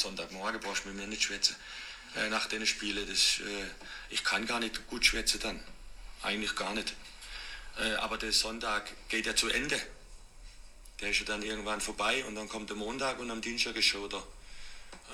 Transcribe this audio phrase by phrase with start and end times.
[0.00, 1.56] Sonntagmorgen brauchst du mit mir nicht schwätzen.
[2.16, 3.64] Äh, nach den Spielen, das, äh,
[4.08, 5.60] ich kann gar nicht gut schwätzen dann.
[6.22, 6.94] Eigentlich gar nicht.
[7.78, 9.80] Äh, aber der Sonntag geht ja zu Ende.
[11.00, 13.86] Der ist ja dann irgendwann vorbei und dann kommt der Montag und am Dienstag ist
[13.86, 14.22] schon wieder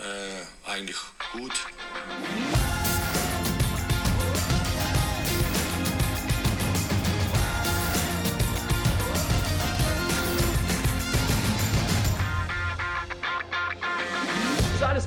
[0.01, 0.99] äh, eigentlich
[1.33, 1.53] gut.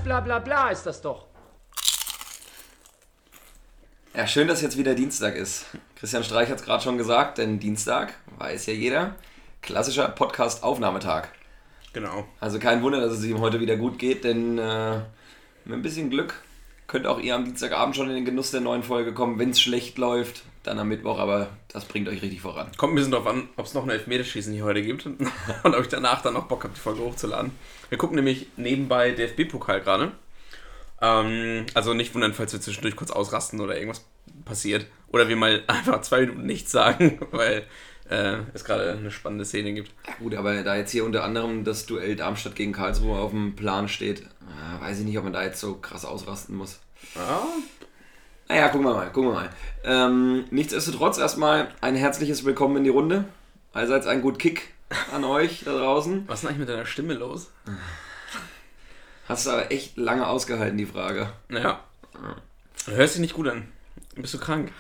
[0.09, 1.27] Bla bla bla, ist das doch.
[4.15, 5.67] Ja, schön, dass jetzt wieder Dienstag ist.
[5.95, 9.15] Christian Streich hat es gerade schon gesagt, denn Dienstag, weiß ja jeder,
[9.61, 11.27] klassischer Podcast-Aufnahmetag.
[11.93, 12.25] Genau.
[12.39, 14.97] Also kein Wunder, dass es ihm heute wieder gut geht, denn äh,
[15.65, 16.41] mit ein bisschen Glück
[16.87, 19.37] könnt auch ihr am Dienstagabend schon in den Genuss der neuen Folge kommen.
[19.37, 22.71] Wenn es schlecht läuft, dann am Mittwoch, aber das bringt euch richtig voran.
[22.77, 25.27] Kommt ein bisschen drauf an, ob es noch ein Elfmeterschießen hier heute gibt und
[25.65, 27.51] ob ich danach dann noch Bock habe, die Folge hochzuladen.
[27.89, 30.11] Wir gucken nämlich nebenbei DFB-Pokal gerade.
[31.01, 34.05] Ähm, also nicht wundern, falls wir zwischendurch kurz ausrasten oder irgendwas
[34.45, 34.85] passiert.
[35.07, 37.65] Oder wir mal einfach zwei Minuten nichts sagen, weil
[38.09, 39.91] äh, es gerade eine spannende Szene gibt.
[40.07, 43.55] Ja, gut, aber da jetzt hier unter anderem das Duell Darmstadt gegen Karlsruhe auf dem
[43.55, 46.79] Plan steht, äh, weiß ich nicht, ob man da jetzt so krass ausrasten muss.
[47.15, 47.43] Ja,
[48.51, 49.49] Naja, gucken wir mal, gucken wir mal.
[49.83, 53.25] Ähm, nichtsdestotrotz erstmal ein herzliches Willkommen in die Runde.
[53.73, 54.73] Allseits ein gut Kick
[55.13, 56.23] an euch da draußen.
[56.27, 57.51] was ist denn eigentlich mit deiner Stimme los?
[59.27, 61.29] Hast du aber echt lange ausgehalten, die Frage.
[61.47, 61.79] Naja.
[62.87, 63.67] Du hörst dich nicht gut an.
[64.15, 64.71] Bist du krank?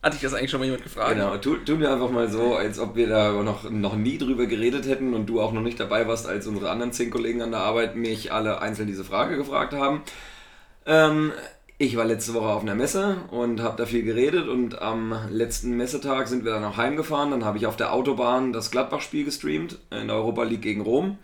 [0.00, 1.10] Hatte ich das eigentlich schon mal jemand gefragt?
[1.10, 4.46] Genau, tu, tun wir einfach mal so, als ob wir da noch, noch nie drüber
[4.46, 7.50] geredet hätten und du auch noch nicht dabei warst, als unsere anderen zehn Kollegen an
[7.50, 10.02] der Arbeit mich alle einzeln diese Frage gefragt haben.
[10.86, 11.32] Ähm,
[11.80, 15.78] ich war letzte Woche auf einer Messe und habe da viel geredet und am letzten
[15.78, 17.30] Messetag sind wir dann auch heimgefahren.
[17.30, 21.16] Dann habe ich auf der Autobahn das Gladbach-Spiel gestreamt in der Europa League gegen Rom.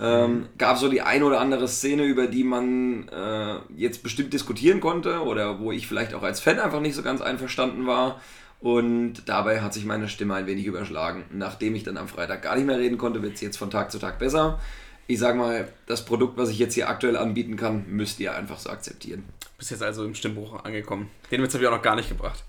[0.00, 4.80] Ähm, gab so die ein oder andere Szene, über die man äh, jetzt bestimmt diskutieren
[4.80, 8.18] konnte oder wo ich vielleicht auch als Fan einfach nicht so ganz einverstanden war.
[8.60, 11.24] Und dabei hat sich meine Stimme ein wenig überschlagen.
[11.32, 13.92] Nachdem ich dann am Freitag gar nicht mehr reden konnte, wird es jetzt von Tag
[13.92, 14.58] zu Tag besser.
[15.06, 18.58] Ich sag mal, das Produkt, was ich jetzt hier aktuell anbieten kann, müsst ihr einfach
[18.58, 19.24] so akzeptieren.
[19.62, 21.08] Bist jetzt also im Stimmbruch angekommen.
[21.30, 22.42] Den Witz habe ich auch noch gar nicht gebracht.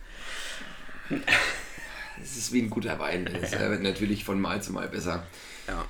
[2.19, 3.27] Es ist wie ein guter Wein.
[3.39, 5.21] Es wird natürlich von Mal zu Mal besser.
[5.67, 5.85] Ja.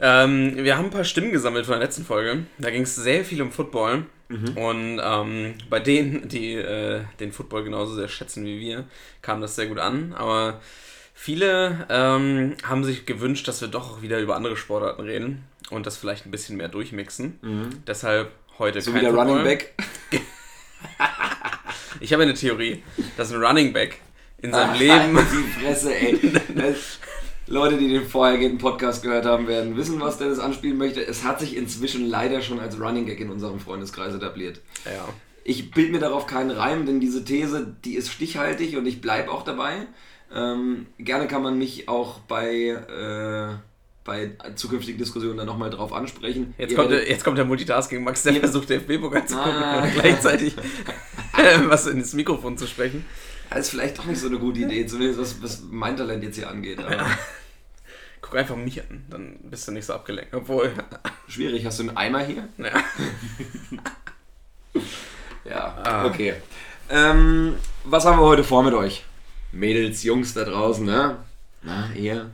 [0.00, 2.44] Ähm, wir haben ein paar Stimmen gesammelt von der letzten Folge.
[2.58, 4.04] Da ging es sehr viel um Football.
[4.28, 8.84] Und ähm, bei denen, die äh, den Football genauso sehr schätzen wie wir,
[9.22, 10.12] kam das sehr gut an.
[10.12, 10.60] Aber
[11.14, 15.86] viele ähm, haben sich gewünscht, dass wir doch auch wieder über andere Sportarten reden und
[15.86, 17.80] das vielleicht ein bisschen mehr durchmixen.
[17.86, 19.38] Deshalb heute So kein wie der Football.
[19.38, 19.74] Running Back.
[22.02, 22.82] Ich habe eine Theorie,
[23.16, 23.98] dass ein Running Back
[24.40, 26.18] in seinem Ah, Leben Die Fresse, ey.
[27.46, 31.04] Leute, die den vorhergehenden Podcast gehört haben, werden wissen, was Dennis anspielen möchte.
[31.04, 34.60] Es hat sich inzwischen leider schon als Running Gag in unserem Freundeskreis etabliert.
[34.86, 35.08] Ja.
[35.44, 39.30] Ich bild mir darauf keinen Reim, denn diese These, die ist stichhaltig und ich bleibe
[39.32, 39.86] auch dabei.
[40.32, 43.56] Ähm, gerne kann man mich auch bei, äh,
[44.04, 46.54] bei zukünftigen Diskussionen dann nochmal drauf ansprechen.
[46.58, 49.82] Jetzt Ihr kommt, der, jetzt kommt der Multitasking Max, der versucht, DFB-Pokal zu gucken Ah.
[49.82, 53.04] und gleichzeitig äh, was ins Mikrofon zu sprechen.
[53.50, 56.36] Das ist vielleicht doch nicht so eine gute Idee, zumindest was, was mein Talent jetzt
[56.36, 56.78] hier angeht.
[56.78, 57.06] Aber
[58.22, 60.34] Guck einfach mich an, dann bist du nicht so abgelenkt.
[60.34, 60.72] Obwohl,
[61.28, 61.64] schwierig.
[61.66, 62.48] Hast du einen Eimer hier?
[62.58, 62.70] ja.
[65.44, 66.06] Ja, Ah.
[66.06, 66.34] okay.
[66.90, 69.04] Ähm, was haben wir heute vor mit euch?
[69.52, 71.16] Mädels, Jungs da draußen, ne?
[71.62, 72.30] Na, ihr?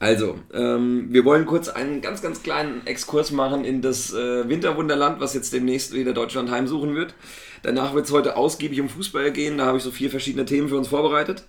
[0.00, 5.20] Also, ähm, wir wollen kurz einen ganz, ganz kleinen Exkurs machen in das äh, Winterwunderland,
[5.20, 7.14] was jetzt demnächst wieder Deutschland heimsuchen wird.
[7.62, 9.58] Danach wird es heute ausgiebig um Fußball gehen.
[9.58, 11.44] Da habe ich so vier verschiedene Themen für uns vorbereitet.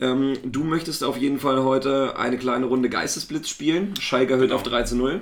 [0.00, 3.94] Ähm, du möchtest auf jeden Fall heute eine kleine Runde Geistesblitz spielen.
[4.00, 5.20] Schalke erhöht auf 3 zu 0.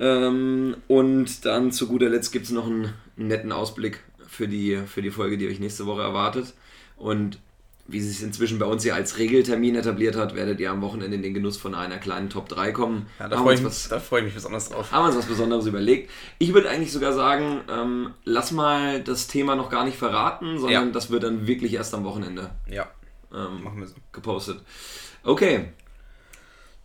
[0.00, 5.00] Ähm, und dann zu guter Letzt gibt es noch einen netten Ausblick für die, für
[5.00, 6.52] die Folge, die euch nächste Woche erwartet.
[6.98, 7.38] Und
[7.92, 11.22] wie sich inzwischen bei uns hier als Regeltermin etabliert hat, werdet ihr am Wochenende in
[11.22, 13.06] den Genuss von einer kleinen Top 3 kommen.
[13.18, 14.92] ja da freue ich, was- mich- da freu ich mich besonders drauf.
[14.92, 16.10] haben wir uns was Besonderes überlegt.
[16.38, 20.86] Ich würde eigentlich sogar sagen, ähm, lass mal das Thema noch gar nicht verraten, sondern
[20.88, 20.92] Ja.
[20.92, 22.88] das wird dann wirklich erst am Wochenende Ja,
[23.34, 23.94] ähm, machen wir so.
[24.12, 24.60] gepostet.
[25.22, 25.66] Okay.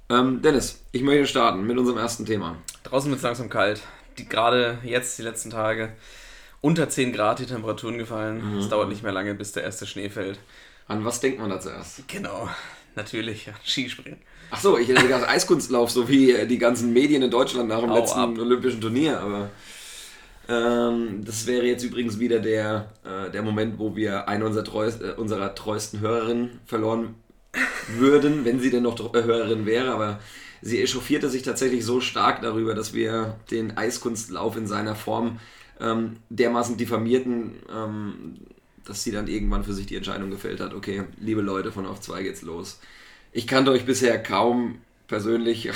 [0.09, 2.57] Ähm, Dennis, ich möchte starten mit unserem ersten Thema.
[2.83, 3.81] Draußen wird es langsam kalt.
[4.17, 5.93] Die, gerade jetzt, die letzten Tage,
[6.61, 8.57] unter 10 Grad die Temperaturen gefallen.
[8.59, 10.39] Es dauert nicht mehr lange, bis der erste Schnee fällt.
[10.87, 12.07] An was denkt man da zuerst?
[12.07, 12.49] Genau,
[12.95, 13.53] natürlich, ja.
[13.63, 14.19] Skispringen.
[14.51, 17.79] Ach so, ich hätte gedacht Eiskunstlauf, so wie äh, die ganzen Medien in Deutschland nach
[17.79, 18.37] dem Hau letzten ab.
[18.37, 19.49] Olympischen Turnier, aber
[20.47, 25.01] ähm, das wäre jetzt übrigens wieder der, äh, der Moment, wo wir eine unserer, treuest,
[25.01, 27.15] äh, unserer treuesten Hörerinnen verloren
[27.97, 30.19] würden, wenn sie denn noch äh, Hörerin wäre, aber
[30.61, 35.39] sie echauffierte sich tatsächlich so stark darüber, dass wir den Eiskunstlauf in seiner Form
[35.79, 38.35] ähm, dermaßen diffamierten, ähm,
[38.85, 42.01] dass sie dann irgendwann für sich die Entscheidung gefällt hat, okay, liebe Leute, von auf
[42.01, 42.79] zwei geht's los.
[43.31, 45.69] Ich kannte euch bisher kaum persönlich,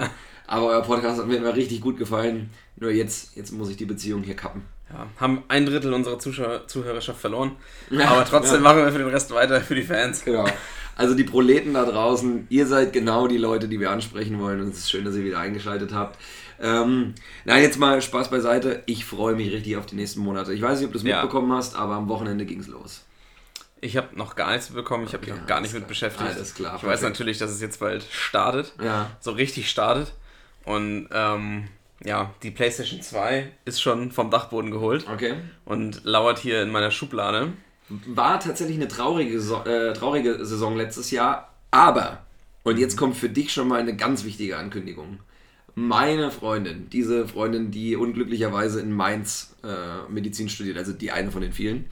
[0.46, 2.50] aber euer Podcast hat mir immer richtig gut gefallen.
[2.76, 4.62] Nur jetzt, jetzt muss ich die Beziehung hier kappen.
[4.92, 7.52] Ja, haben ein Drittel unserer Zuschauer, Zuhörerschaft verloren.
[7.90, 8.60] Ja, aber trotzdem ja.
[8.60, 10.24] machen wir für den Rest weiter, für die Fans.
[10.24, 10.46] Genau.
[10.96, 14.60] Also die Proleten da draußen, ihr seid genau die Leute, die wir ansprechen wollen.
[14.60, 16.18] Und es ist schön, dass ihr wieder eingeschaltet habt.
[16.60, 17.14] Ähm,
[17.44, 18.82] nein, jetzt mal Spaß beiseite.
[18.86, 20.52] Ich freue mich richtig auf die nächsten Monate.
[20.52, 21.22] Ich weiß nicht, ob du es Ja.
[21.22, 23.04] mitbekommen hast, aber am Wochenende ging es los.
[23.80, 25.88] Ich habe noch gar nichts bekommen, ich habe mich Okay, noch gar nicht mit klar.
[25.88, 26.30] beschäftigt.
[26.36, 27.18] Alles klar, ich weiß perfekt.
[27.18, 28.74] natürlich, dass es jetzt bald startet.
[28.82, 29.10] Ja.
[29.20, 30.12] So richtig startet.
[30.66, 31.68] Und ähm,
[32.04, 35.34] ja, die PlayStation 2 ist schon vom Dachboden geholt Okay.
[35.64, 37.54] und lauert hier in meiner Schublade.
[37.88, 42.24] War tatsächlich eine traurige, so äh, traurige Saison letztes Jahr, aber,
[42.64, 45.20] und jetzt kommt für dich schon mal eine ganz wichtige Ankündigung.
[45.74, 51.42] Meine Freundin, diese Freundin, die unglücklicherweise in Mainz äh, Medizin studiert, also die eine von
[51.42, 51.86] den vielen,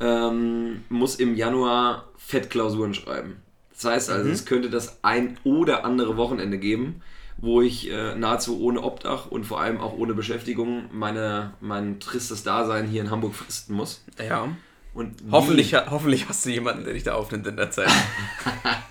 [0.00, 3.36] ähm, muss im Januar Fettklausuren schreiben.
[3.72, 7.02] Das heißt also, es könnte das ein oder andere Wochenende geben,
[7.36, 12.42] wo ich äh, nahezu ohne Obdach und vor allem auch ohne Beschäftigung meine, mein tristes
[12.42, 14.04] Dasein hier in Hamburg fristen muss.
[14.18, 14.48] Ja.
[14.94, 17.88] Und Hoffentlich, hoffentlich hast du jemanden, der dich da aufnimmt in der Zeit.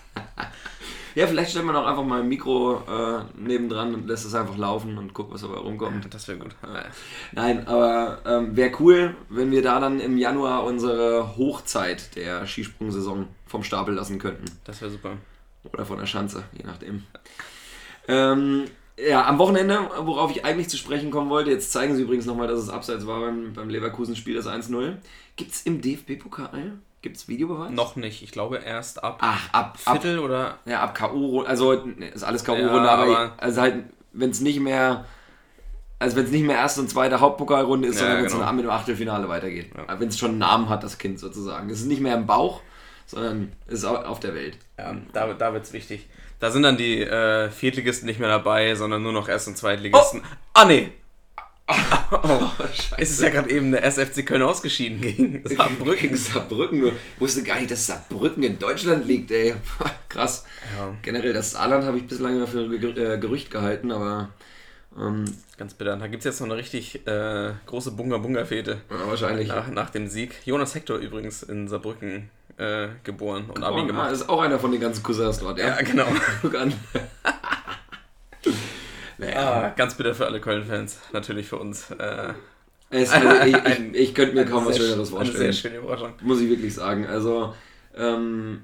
[1.18, 4.56] Ja, vielleicht stellt man auch einfach mal ein Mikro äh, nebendran und lässt es einfach
[4.56, 6.14] laufen und guckt, was dabei rumkommt.
[6.14, 6.56] Das wäre gut.
[7.32, 13.28] Nein, aber ähm, wäre cool, wenn wir da dann im Januar unsere Hochzeit der Skisprungsaison
[13.48, 14.46] vom Stapel lassen könnten.
[14.64, 15.14] Das wäre super.
[15.74, 17.02] Oder von der Schanze, je nachdem.
[18.08, 18.66] Ähm,
[19.00, 22.48] ja, am Wochenende, worauf ich eigentlich zu sprechen kommen wollte, jetzt zeigen sie übrigens nochmal,
[22.48, 24.98] dass es abseits war beim, beim Leverkusen-Spiel, das 1-0.
[25.36, 26.74] Gibt es im DFB-Pokal?
[27.08, 27.72] Gibt es Videobeweis?
[27.72, 28.22] Noch nicht.
[28.22, 30.58] Ich glaube erst ab Ach, ab, ab, Viertel oder.
[30.66, 31.44] Ja, ab K.O.
[31.44, 32.58] Also ist alles K.O.
[32.58, 35.06] Ja, aber, aber- also halt, wenn es nicht mehr,
[36.00, 38.52] also wenn es nicht mehr erste und zweite Hauptpokalrunde ist, Ja, sondern wenn es genau.
[38.52, 39.72] mit dem Achtelfinale weitergeht.
[39.98, 41.70] Wenn es schon einen Namen hat, das Kind sozusagen.
[41.70, 42.62] Es ist nicht mehr im Bauch,
[43.06, 44.58] sondern es ist au- auf der Welt.
[44.78, 46.08] Ja, da, da wird es wichtig.
[46.42, 50.22] Da sind dann die äh, Viertligisten nicht mehr dabei, sondern nur noch Erst- und Zweitligisten.
[50.54, 50.92] Ah, nee!
[51.70, 52.50] Oh,
[52.98, 56.02] es ist ja gerade eben der SFC Köln ausgeschieden gegen Saarbrücken.
[56.02, 56.88] Gegen Saarbrücken.
[56.88, 59.56] Ich wusste gar nicht, dass Saarbrücken in Deutschland liegt, ey.
[60.10, 60.46] Krass.
[60.78, 60.96] Ja.
[61.02, 64.30] Generell, das Saarland habe ich bislang immer für äh, Gerücht gehalten, aber
[64.98, 65.26] ähm,
[65.58, 65.98] Ganz bitter.
[65.98, 69.48] Da gibt es jetzt noch eine richtig äh, große Bunga-Bunga-Fete ja, wahrscheinlich.
[69.50, 70.36] nach, nach dem Sieg.
[70.46, 74.12] Jonas Hector übrigens in Saarbrücken äh, geboren und Abi Oh, ah, gemacht.
[74.12, 75.68] das ist auch einer von den ganzen Cousins dort, ja.
[75.68, 76.08] Ja, genau.
[76.42, 76.74] Guck an.
[79.18, 79.36] Naja.
[79.38, 81.00] Ah, ganz bitter für alle Köln-Fans.
[81.14, 81.92] Natürlich für uns.
[81.92, 82.34] Äh,
[82.90, 85.54] Es, also ich, ich, ich könnte mir kaum was Schöneres Eine sehr vorstellen.
[85.54, 86.14] schöne Überraschung.
[86.22, 87.06] Muss ich wirklich sagen.
[87.08, 87.54] Also,
[87.96, 88.64] ähm,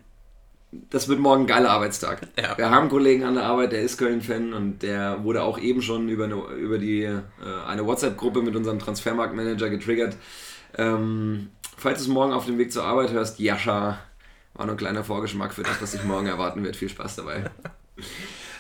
[0.89, 2.21] das wird morgen ein geiler Arbeitstag.
[2.39, 2.57] Ja.
[2.57, 5.81] Wir haben einen Kollegen an der Arbeit, der ist Köln-Fan und der wurde auch eben
[5.81, 7.21] schon über eine, über die, äh,
[7.67, 10.15] eine WhatsApp-Gruppe mit unserem Transfermarktmanager getriggert.
[10.77, 14.00] Ähm, falls du es morgen auf dem Weg zur Arbeit hörst, Jascha,
[14.55, 16.75] war nur ein kleiner Vorgeschmack für das, was dich morgen erwarten wird.
[16.75, 17.44] Viel Spaß dabei.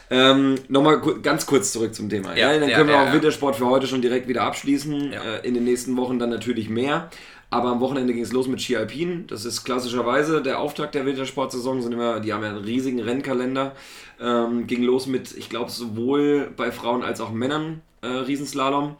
[0.09, 2.35] Ähm, Nochmal ku- ganz kurz zurück zum Thema.
[2.35, 3.13] Ja, Ja, dann ja, können wir auch.
[3.13, 5.13] Wintersport für heute schon direkt wieder abschließen.
[5.13, 7.09] Äh, in den nächsten Wochen dann natürlich mehr.
[7.49, 9.27] Aber am Wochenende ging es los mit Ski Alpin.
[9.27, 11.81] Das ist klassischerweise der Auftakt der Wintersportsaison.
[11.81, 13.75] Sind immer, die haben ja einen riesigen Rennkalender.
[14.19, 18.95] Ähm, ging los mit, ich glaube, sowohl bei Frauen als auch Männern äh, Riesenslalom.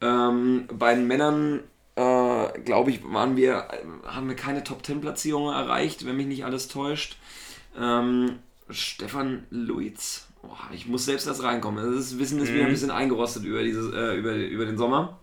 [0.00, 1.60] Ähm, bei den Männern,
[1.96, 6.68] äh, glaube ich, waren wir, äh, haben wir keine Top-10-Platzierung erreicht, wenn mich nicht alles
[6.68, 7.16] täuscht.
[7.80, 8.38] Ähm,
[8.70, 10.25] Stefan Luiz.
[10.48, 11.94] Oh, ich muss selbst erst reinkommen.
[11.94, 15.18] Das Wissen ist wieder ein bisschen eingerostet über, dieses, äh, über, über den Sommer.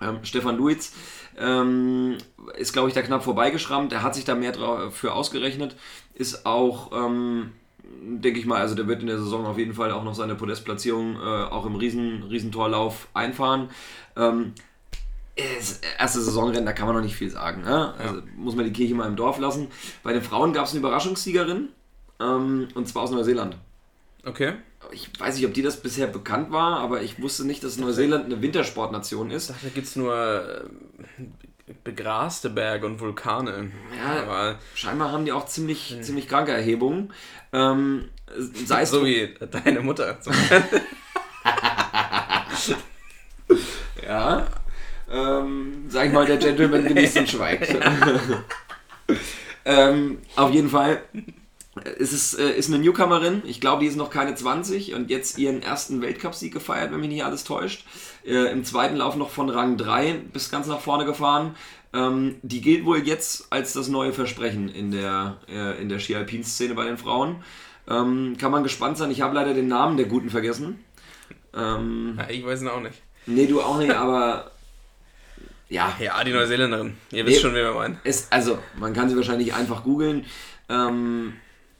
[0.00, 0.92] Ähm, Stefan Luiz
[1.38, 2.18] ähm,
[2.58, 3.92] ist, glaube ich, da knapp vorbeigeschrammt.
[3.92, 5.76] Er hat sich da mehr dra- für ausgerechnet.
[6.14, 7.52] Ist auch, ähm,
[8.02, 10.34] denke ich mal, also der wird in der Saison auf jeden Fall auch noch seine
[10.34, 13.70] Podestplatzierung äh, auch im Riesen, Riesentorlauf einfahren.
[14.16, 14.52] Ähm,
[15.58, 17.62] ist erste Saisonrennen, da kann man noch nicht viel sagen.
[17.62, 17.94] Ne?
[17.98, 19.68] Also muss man die Kirche mal im Dorf lassen.
[20.02, 21.68] Bei den Frauen gab es eine Überraschungssiegerin
[22.20, 23.56] ähm, und zwar aus Neuseeland.
[24.26, 24.54] Okay.
[24.92, 28.26] Ich weiß nicht, ob dir das bisher bekannt war, aber ich wusste nicht, dass Neuseeland
[28.26, 29.50] eine Wintersportnation ist.
[29.50, 31.24] Da gibt es nur äh,
[31.82, 33.70] begraste Berge und Vulkane.
[33.96, 37.12] Ja, Aber Scheinbar haben die auch ziemlich, ziemlich kranke Erhebungen.
[37.52, 38.08] Ähm,
[38.64, 40.18] sei es so wie deine Mutter.
[44.06, 44.46] Ja.
[45.10, 47.74] Ähm, sag ich mal, der Gentleman genießt und schweigt.
[49.64, 51.00] ähm, auf jeden Fall.
[51.98, 55.36] Es ist, äh, ist eine Newcomerin, ich glaube, die ist noch keine 20 und jetzt
[55.38, 57.84] ihren ersten Weltcupsieg gefeiert, wenn mich nicht alles täuscht.
[58.24, 61.54] Äh, Im zweiten Lauf noch von Rang 3 bis ganz nach vorne gefahren.
[61.92, 66.74] Ähm, die gilt wohl jetzt als das neue Versprechen in der, äh, in der Ski-Alpin-Szene
[66.74, 67.36] bei den Frauen.
[67.88, 69.10] Ähm, kann man gespannt sein.
[69.10, 70.82] Ich habe leider den Namen der Guten vergessen.
[71.54, 73.00] Ähm, Ja, ich weiß ihn auch nicht.
[73.26, 74.50] nee, du auch nicht, aber
[75.68, 76.96] ja, Ja, die Neuseeländerin.
[77.12, 77.30] Ihr Nee.
[77.30, 78.00] wisst schon, wen wir meinen.
[78.04, 80.24] es, also man kann sie wahrscheinlich einfach googeln.
[80.68, 81.34] Ähm,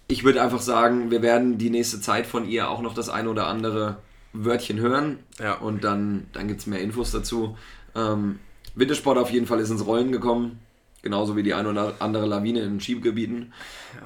[0.08, 3.26] ich würde einfach sagen, wir werden die nächste Zeit von ihr auch noch das ein
[3.26, 3.98] oder andere
[4.32, 5.18] Wörtchen hören.
[5.40, 5.54] Ja.
[5.54, 7.56] Und dann, dann gibt es mehr Infos dazu.
[7.94, 8.38] Ähm,
[8.74, 10.60] Wintersport auf jeden Fall ist ins Rollen gekommen.
[11.02, 13.52] Genauso wie die ein oder andere Lawine in den Skigebieten.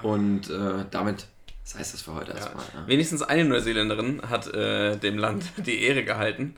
[0.02, 1.26] Und äh, damit
[1.64, 2.64] sei es das für heute erstmal.
[2.74, 2.86] Ja.
[2.86, 6.56] Wenigstens eine Neuseeländerin hat äh, dem Land die Ehre gehalten.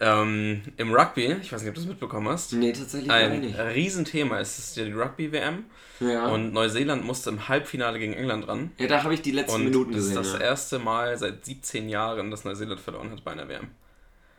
[0.00, 3.58] Ähm, Im Rugby, ich weiß nicht, ob du es mitbekommen hast, Nee, tatsächlich ein nicht.
[3.58, 5.64] Riesenthema ist es die Rugby-WM.
[6.00, 6.28] Ja.
[6.28, 8.70] Und Neuseeland musste im Halbfinale gegen England ran.
[8.78, 10.22] ja, da habe ich die letzten Und Minuten das ist gesehen.
[10.22, 10.46] das ja.
[10.46, 13.68] erste Mal seit 17 Jahren, dass Neuseeland verloren hat bei einer WM.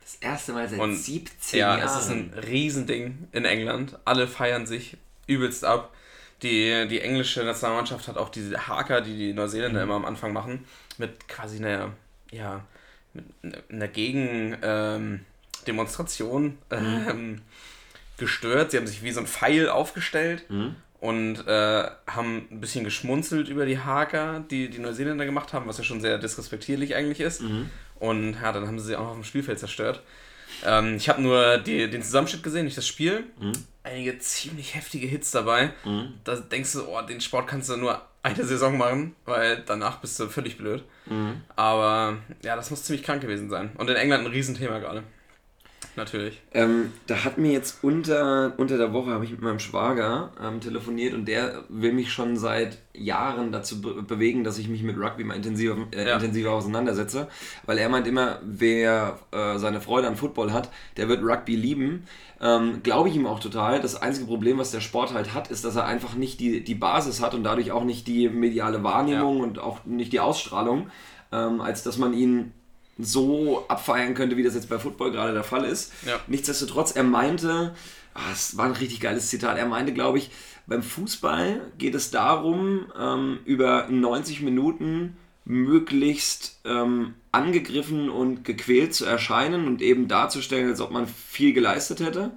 [0.01, 1.85] das erste Mal seit Und 17 ja, Jahren.
[1.89, 3.99] es ist ein Riesending in England.
[4.05, 4.95] Alle feiern sich
[5.27, 5.93] übelst ab.
[6.41, 10.63] Die, die englische Nationalmannschaft hat auch diese Haker, die die Neuseeländer immer am Anfang machen,
[10.97, 11.91] mit quasi einer,
[12.31, 12.63] ja,
[13.13, 13.25] mit
[13.69, 15.19] einer Gegen, ähm,
[15.67, 17.41] Demonstration ähm,
[18.17, 18.71] gestört.
[18.71, 20.45] Sie haben sich wie so ein Pfeil aufgestellt
[20.99, 25.77] und äh, haben ein bisschen geschmunzelt über die Haker, die die Neuseeländer gemacht haben, was
[25.77, 27.41] ja schon sehr disrespektierlich eigentlich ist.
[27.99, 30.01] Und ja, dann haben sie sie auch noch auf dem Spielfeld zerstört.
[30.65, 33.23] Ähm, ich habe nur die, den Zusammenschnitt gesehen, nicht das Spiel.
[33.83, 35.71] Einige ziemlich heftige Hits dabei.
[36.25, 40.19] Da denkst du, oh, den Sport kannst du nur eine Saison machen, weil danach bist
[40.19, 40.83] du völlig blöd.
[41.55, 43.71] Aber ja, das muss ziemlich krank gewesen sein.
[43.77, 45.03] Und in England ein Riesenthema gerade.
[45.95, 46.39] Natürlich.
[46.53, 50.61] Ähm, da hat mir jetzt unter, unter der Woche habe ich mit meinem Schwager ähm,
[50.61, 54.97] telefoniert und der will mich schon seit Jahren dazu be bewegen, dass ich mich mit
[54.97, 56.15] Rugby mal intensiver, äh, Ja.
[56.15, 57.27] intensiver auseinandersetze,
[57.65, 62.03] weil er meint immer, wer äh, seine Freude an Football hat, der wird Rugby lieben.
[62.41, 63.81] Ähm, Glaube ich ihm auch total.
[63.81, 66.75] Das einzige Problem, was der Sport halt hat, ist, dass er einfach nicht die, die
[66.75, 69.43] Basis hat und dadurch auch nicht die mediale Wahrnehmung Ja.
[69.43, 70.89] und auch nicht die Ausstrahlung,
[71.33, 72.53] ähm, als dass man ihn
[72.99, 75.93] so abfeiern könnte, wie das jetzt bei Football gerade der Fall ist.
[76.05, 76.19] Ja.
[76.27, 77.73] Nichtsdestotrotz, er meinte,
[78.13, 80.29] ah, es war ein richtig geiles Zitat, er meinte, glaube ich,
[80.67, 89.05] beim Fußball geht es darum, ähm, über 90 Minuten möglichst ähm, angegriffen und gequält zu
[89.05, 92.31] erscheinen und eben darzustellen, als ob man viel geleistet hätte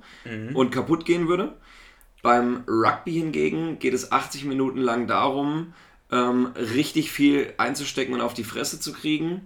[0.54, 1.54] und kaputt gehen würde.
[2.22, 5.74] Beim Rugby hingegen geht es 80 Minuten lang darum,
[6.10, 9.42] ähm, richtig viel einzustecken und auf die Fresse zu kriegen,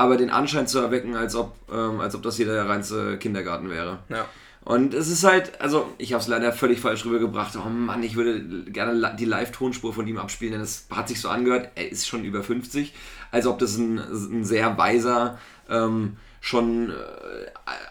[0.00, 3.68] aber den Anschein zu erwecken, als ob, ähm, als ob das hier der reinste Kindergarten
[3.68, 3.98] wäre.
[4.08, 4.24] Ja.
[4.64, 7.54] Und es ist halt, also ich habe es leider völlig falsch rübergebracht.
[7.56, 11.28] Oh Mann, ich würde gerne die Live-Tonspur von ihm abspielen, denn es hat sich so
[11.28, 12.94] angehört, er ist schon über 50,
[13.30, 15.38] als ob das ein, ein sehr weiser,
[15.68, 16.94] ähm, schon äh,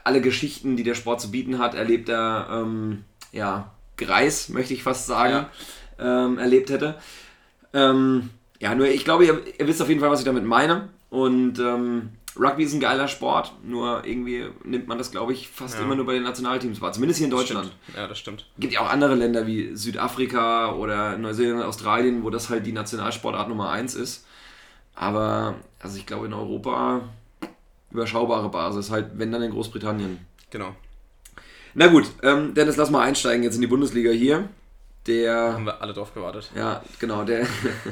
[0.03, 5.05] alle Geschichten, die der Sport zu bieten hat, erlebter, ähm, ja, Greis, möchte ich fast
[5.05, 5.45] sagen,
[5.99, 6.95] ähm, erlebt hätte.
[7.71, 10.89] Ähm, ja, nur ich glaube, ihr, ihr wisst auf jeden Fall, was ich damit meine.
[11.09, 15.77] Und ähm, Rugby ist ein geiler Sport, nur irgendwie nimmt man das, glaube ich, fast
[15.77, 15.81] Ja.
[15.83, 16.91] immer nur bei den Nationalteams wahr.
[16.93, 17.71] Zumindest hier in Deutschland.
[17.83, 17.97] Stimmt.
[17.97, 18.45] Ja, das stimmt.
[18.59, 23.49] Gibt ja auch andere Länder wie Südafrika oder Neuseeland, Australien, wo das halt die Nationalsportart
[23.49, 24.25] Nummer 1 ist.
[24.95, 27.01] Aber, also ich glaube in Europa
[27.91, 30.19] überschaubare Basis, halt wenn dann in Großbritannien.
[30.51, 30.75] Genau.
[31.73, 34.47] Na gut, ähm, Dennis, lass mal einsteigen jetzt in die Bundesliga hier.
[35.07, 36.51] Der Haben wir alle drauf gewartet.
[36.55, 37.47] ja, genau, der,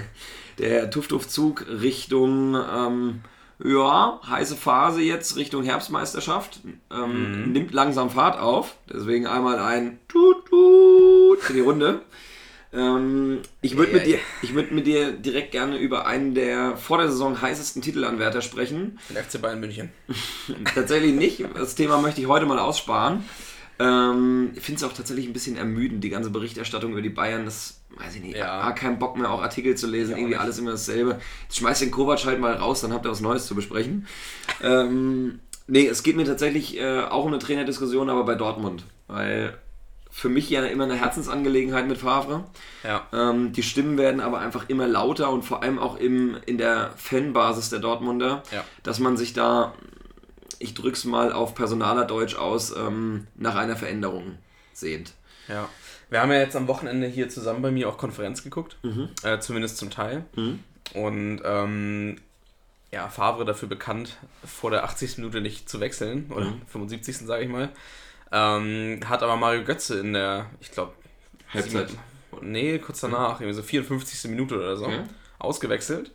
[0.60, 3.22] der Tuff-Tuff-Zug Richtung, ähm,
[3.64, 6.60] ja, heiße Phase jetzt Richtung Herbstmeisterschaft.
[6.92, 8.76] Ähm, Nimmt langsam Fahrt auf.
[8.92, 12.02] Deswegen einmal ein Tut-Tut für die Runde.
[12.74, 16.98] Ähm, ich würde mit, dir- ich würd mit dir direkt gerne über einen der vor
[16.98, 19.00] der Saison heißesten Titelanwärter sprechen.
[19.10, 19.90] Den FC Bayern München.
[20.76, 21.44] Tatsächlich nicht.
[21.56, 23.24] Das Thema möchte ich heute mal aussparen.
[23.80, 27.46] Ähm, ich finde es auch tatsächlich ein bisschen ermüdend, die ganze Berichterstattung über die Bayern.
[27.46, 28.36] Das weiß ich nicht.
[28.38, 28.60] Ja.
[28.68, 28.72] Ja.
[28.72, 30.14] keinen Bock mehr, auch Artikel zu lesen.
[30.14, 30.42] auch Irgendwie nicht.
[30.42, 31.20] alles immer dasselbe.
[31.44, 34.08] Jetzt schmeißt den Kovac halt mal raus, dann habt ihr was Neues zu besprechen.
[34.64, 38.84] ähm, nee, es geht mir tatsächlich äh, auch um eine Trainerdiskussion, aber bei Dortmund.
[39.08, 39.58] Weil
[40.10, 42.46] für mich ja immer eine Herzensangelegenheit mit Favre.
[42.84, 43.06] Ja.
[43.14, 46.92] Ähm, die Stimmen werden aber einfach immer lauter und vor allem auch im, in der
[46.98, 48.64] Fanbasis der Dortmunder, Ja.
[48.82, 49.74] dass man sich da,
[50.60, 54.38] ich drück's mal auf Personaler Deutsch aus, ähm, nach einer Veränderung
[54.74, 55.14] sehnt.
[55.48, 55.70] Ja.
[56.10, 58.78] Wir haben ja jetzt am Wochenende hier zusammen bei mir auch Konferenz geguckt.
[59.24, 60.24] Äh, zumindest zum Teil.
[60.94, 62.18] Und ähm,
[62.92, 65.18] ja, Favre dafür bekannt, vor der 80.
[65.18, 67.18] Minute nicht zu wechseln, oder 75.
[67.18, 67.70] sage ich mal.
[68.32, 70.94] Ähm, hat aber Mario Götze in der, ich glaube,
[71.54, 71.90] Halbzeit.
[72.42, 74.30] Nee, kurz danach, irgendwie so 54.
[74.30, 75.04] Minute oder so, Ja.
[75.40, 76.12] ausgewechselt.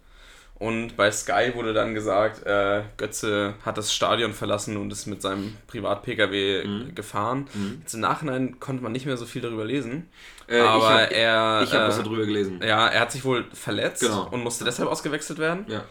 [0.63, 5.21] Und bei Sky wurde dann gesagt, äh, Götze hat das Stadion verlassen und ist mit
[5.21, 6.95] seinem Privat-Pkw Mhm.
[6.95, 7.49] gefahren.
[7.81, 10.09] Jetzt im Nachhinein konnte man nicht mehr so viel darüber lesen.
[10.47, 11.61] Äh, aber ich hab, er.
[11.65, 12.61] Ich habe äh, was darüber gelesen.
[12.63, 14.29] Ja, er hat sich wohl verletzt Genau.
[14.31, 15.65] und musste deshalb ausgewechselt werden.
[15.69, 15.83] Ja.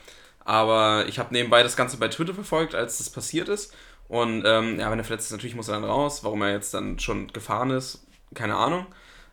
[0.45, 3.73] Aber ich habe nebenbei das Ganze bei Twitter verfolgt, als das passiert ist.
[4.07, 6.23] Und ähm, ja, wenn er verletzt ist, natürlich muss er dann raus.
[6.23, 8.85] Warum er jetzt dann schon gefahren ist, keine Ahnung.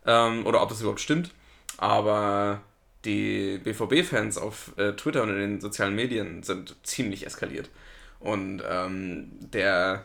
[0.05, 1.31] Ähm, oder ob das überhaupt stimmt.
[1.77, 2.61] Aber
[3.09, 7.71] die BVB-Fans auf äh, Twitter und in den sozialen Medien sind ziemlich eskaliert.
[8.21, 10.05] Und ähm, der,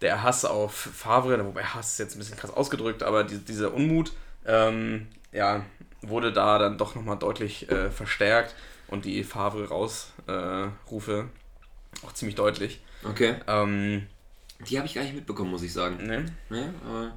[0.00, 3.72] der Hass auf Favre, wobei Hass ist jetzt ein bisschen krass ausgedrückt, aber die, dieser
[3.72, 4.12] Unmut,
[4.46, 5.64] ähm, ja,
[6.02, 8.54] wurde da dann doch nochmal deutlich äh, verstärkt
[8.88, 11.28] und die Favre-Rausrufe
[12.04, 12.80] auch ziemlich deutlich.
[13.04, 13.36] Okay.
[13.46, 14.06] Ähm,
[14.68, 16.06] Die habe ich gar nicht mitbekommen, muss ich sagen.
[16.06, 16.26] ne?
[16.50, 17.14] Ja, aber,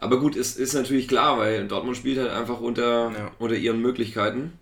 [0.00, 3.30] aber gut, es ist natürlich klar, weil Dortmund spielt halt einfach unter, Ja.
[3.38, 4.52] unter ihren Möglichkeiten.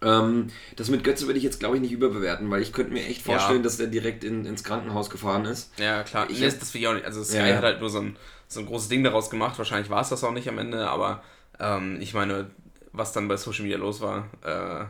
[0.00, 3.04] Ähm, das mit Götze würde ich jetzt, glaube ich, nicht überbewerten, weil ich könnte mir
[3.04, 3.62] echt vorstellen, Ja.
[3.64, 5.72] dass der direkt in, ins Krankenhaus gefahren ist.
[5.78, 6.30] Ja, klar.
[6.30, 7.04] Ich nee, das will ich auch nicht.
[7.04, 7.56] Also Sky ja.
[7.56, 9.58] hat halt nur so ein, so ein großes Ding daraus gemacht.
[9.58, 11.22] Wahrscheinlich war es das auch nicht am Ende, aber
[11.58, 12.48] ähm, ich meine,
[12.92, 14.84] was dann bei Social Media los war, äh,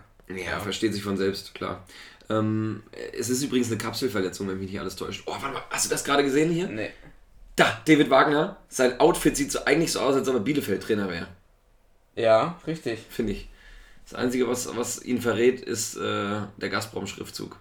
[0.45, 1.85] Ja, versteht sich von selbst, klar.
[2.29, 2.83] Ähm,
[3.19, 5.23] es ist übrigens eine Kapselverletzung, wenn mich nicht alles täuscht.
[5.25, 6.69] Oh, warte mal, hast du das gerade gesehen hier?
[6.69, 6.91] nee.
[7.59, 8.57] Da, David Wagner.
[8.69, 11.27] Sein Outfit sieht so eigentlich so aus, als ob er Bielefeld-Trainer wäre,
[12.15, 13.01] Ja, richtig.
[13.11, 13.49] finde ich.
[14.09, 17.57] Das Einzige, was, was ihn verrät, ist äh, der Gazprom-Schriftzug.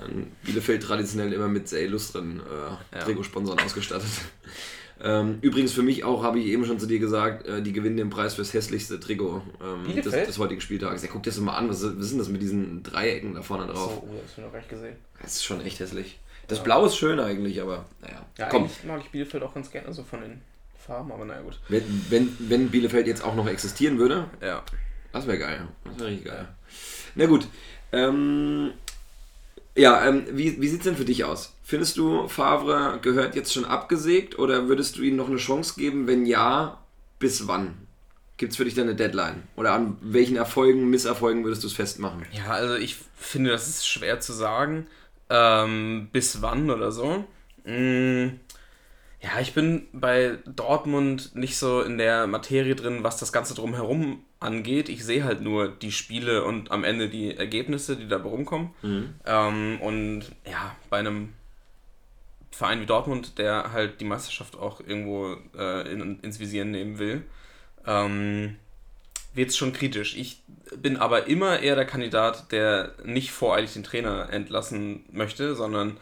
[0.00, 3.04] Ähm, Bielefeld traditionell immer mit sehr illustren äh, Ja.
[3.04, 4.08] Trikotsponsoren ausgestattet.
[5.02, 7.96] ähm, übrigens für mich auch, habe ich eben schon zu dir gesagt, äh, die gewinnen
[7.96, 11.02] den Preis fürs hässlichste Trikot ähm, des, des heutigen Spieltages.
[11.02, 13.42] Ja, guck dir das mal an, was, was ist denn das mit diesen Dreiecken da
[13.42, 13.94] vorne drauf?
[13.94, 14.96] So, oh, das habe ich noch gar nicht gesehen.
[15.20, 16.18] Das ist schon echt hässlich.
[16.48, 18.24] Das Blau ist schön eigentlich, aber naja.
[18.38, 20.40] Ja, Komm, eigentlich mag ich Bielefeld auch ganz gerne, so von den
[20.78, 21.58] Farben, aber naja, gut.
[21.68, 24.62] wenn, wenn, wenn Bielefeld jetzt auch noch existieren würde, Ja.
[25.12, 25.68] das wäre geil.
[25.84, 26.48] Das wäre richtig geil.
[27.14, 27.46] Na gut.
[27.92, 28.72] Ähm,
[29.76, 31.54] ja, ähm, wie, wie sieht es denn für dich aus?
[31.64, 36.06] Findest du, Favre gehört jetzt schon abgesägt oder würdest du ihm noch eine Chance geben?
[36.06, 36.82] Wenn ja,
[37.18, 37.74] bis wann?
[38.36, 39.44] Gibt es für dich da eine Deadline?
[39.56, 42.26] Oder an welchen Erfolgen, Misserfolgen würdest du es festmachen?
[42.32, 44.86] Ja, also ich finde, das ist schwer zu sagen,
[45.32, 47.24] ähm, bis wann oder so.
[47.64, 48.38] Mm,
[49.20, 54.24] ja, ich bin bei Dortmund nicht so in der Materie drin, was das Ganze drumherum
[54.40, 54.88] angeht.
[54.88, 58.70] Ich sehe halt nur die Spiele und am Ende die Ergebnisse, die dabei rumkommen.
[59.24, 61.32] Ähm, und ja, bei einem
[62.50, 67.22] Verein wie Dortmund, der halt die Meisterschaft auch irgendwo äh, in, ins Visier nehmen will,
[67.86, 68.56] ähm,
[69.34, 70.16] wird es schon kritisch.
[70.16, 70.42] Ich
[70.76, 75.96] bin aber immer eher der Kandidat, der nicht voreilig den Trainer entlassen möchte, sondern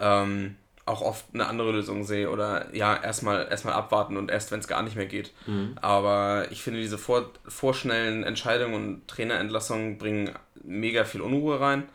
[0.00, 4.60] ähm, auch oft eine andere Lösung sehe oder ja, erstmal erstmal abwarten und erst wenn
[4.60, 5.32] es gar nicht mehr geht.
[5.80, 10.30] Aber ich finde, diese vor, vorschnellen Entscheidungen und Trainerentlassungen bringen
[10.64, 11.88] mega viel Unruhe rein.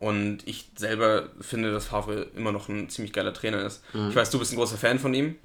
[0.00, 3.82] Und ich selber finde, dass Favre immer noch ein ziemlich geiler Trainer ist.
[4.08, 5.36] Ich weiß, du bist ein großer Fan von ihm.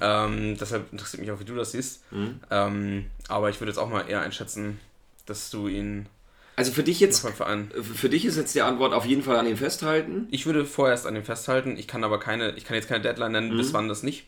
[0.00, 2.02] Ähm, deshalb interessiert mich auch, wie du das siehst.
[2.50, 4.80] Ähm, aber ich würde jetzt auch mal eher einschätzen,
[5.26, 6.06] dass du ihn
[6.56, 7.24] Also für dich jetzt,
[7.94, 10.26] für dich ist jetzt die Antwort auf jeden Fall an ihn festhalten.
[10.32, 11.76] Ich würde vorerst an ihm festhalten.
[11.78, 14.26] Ich kann aber keine, ich kann jetzt keine Deadline nennen, bis wann das nicht.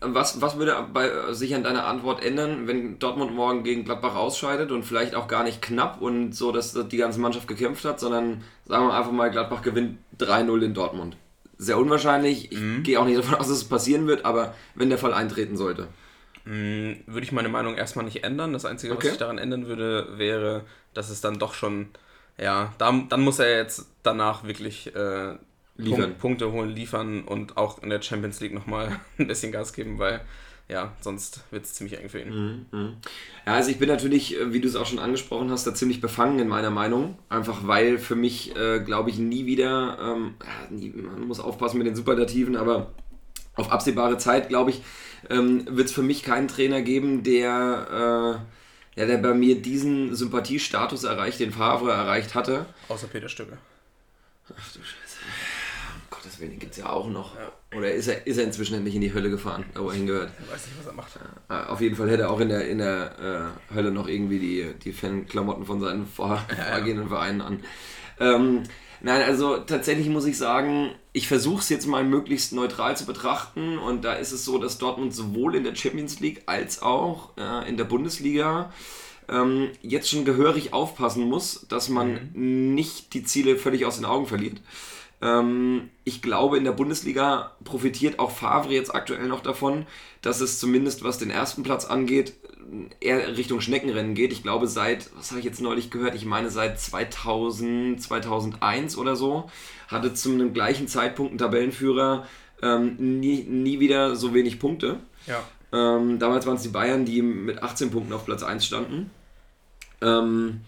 [0.00, 4.70] Was, was würde bei, sich an deiner Antwort ändern, wenn Dortmund morgen gegen Gladbach ausscheidet
[4.70, 8.42] und vielleicht auch gar nicht knapp und so, dass die ganze Mannschaft gekämpft hat, sondern
[8.66, 11.16] sagen wir einfach mal, Gladbach gewinnt 3-0 in Dortmund?
[11.58, 12.52] Sehr unwahrscheinlich.
[12.52, 12.82] Ich Mhm.
[12.84, 15.88] gehe auch nicht davon aus, dass es passieren wird, aber wenn der Fall eintreten sollte.
[16.44, 18.52] Mm, Würde ich meine Meinung erstmal nicht ändern.
[18.52, 19.06] Das Einzige, Okay.
[19.06, 21.88] was ich daran ändern würde, wäre, dass es dann doch schon,
[22.38, 25.34] ja, da, dann muss er jetzt danach wirklich äh,
[25.76, 26.00] Liefern.
[26.00, 29.98] Punkt, Punkte holen, liefern und auch in der Champions League nochmal ein bisschen Gas geben,
[29.98, 30.20] weil
[30.68, 32.66] ja, sonst wird es ziemlich eng für ihn.
[33.44, 36.00] Ja, also ich bin natürlich, äh, wie du es auch schon angesprochen hast, da ziemlich
[36.00, 37.18] befangen in meiner Meinung.
[37.28, 40.34] Einfach weil für mich, äh, glaube ich, nie wieder, ähm,
[40.70, 42.94] nie, man muss aufpassen mit den Superlativen, aber
[43.56, 44.82] auf absehbare Zeit, glaube ich,
[45.28, 48.40] ähm, wird es für mich keinen Trainer geben, der,
[48.96, 52.64] äh, ja, der bei mir diesen Sympathiestatus erreicht, den Favre erreicht hatte.
[52.88, 53.58] Außer Peter Stöcke.
[54.48, 55.03] Ach du Scheiße.
[56.24, 57.32] Gottes Willen, gibt es ja auch noch.
[57.76, 60.30] Oder ist er, ist er inzwischen endlich in die Hölle gefahren, da wo er hingehört?
[60.42, 61.12] Ich weiß nicht, was er macht.
[61.50, 64.38] Äh, Auf jeden Fall hätte er auch in der, in der äh, Hölle noch irgendwie
[64.38, 67.60] die, die Fanklamotten von seinen vor, vorgehenden Vereinen an.
[68.18, 68.62] Ähm,
[69.02, 73.76] nein, also tatsächlich muss ich sagen, ich versuche es jetzt mal möglichst neutral zu betrachten
[73.76, 77.68] und da ist es so, dass Dortmund sowohl in der Champions League als auch äh,
[77.68, 78.72] in der Bundesliga
[79.28, 84.26] ähm, jetzt schon gehörig aufpassen muss, dass man nicht die Ziele völlig aus den Augen
[84.26, 84.60] verliert.
[85.24, 89.86] Ähm, ich glaube, in der Bundesliga profitiert auch Favre jetzt aktuell noch davon,
[90.20, 92.34] dass es zumindest was den ersten Platz angeht,
[93.00, 94.32] eher Richtung Schneckenrennen geht.
[94.32, 99.16] Ich glaube seit, was habe ich jetzt neulich gehört, ich meine seit 2000, 2001 oder
[99.16, 99.50] so,
[99.88, 102.26] hatte zum gleichen Zeitpunkt ein Tabellenführer
[102.62, 104.98] ähm, nie, nie wieder so wenig Punkte.
[105.26, 105.42] Ja.
[105.72, 109.10] Ähm, damals waren es die Bayern, die mit 18 Punkten auf Platz 1 standen.
[110.02, 110.60] Ähm,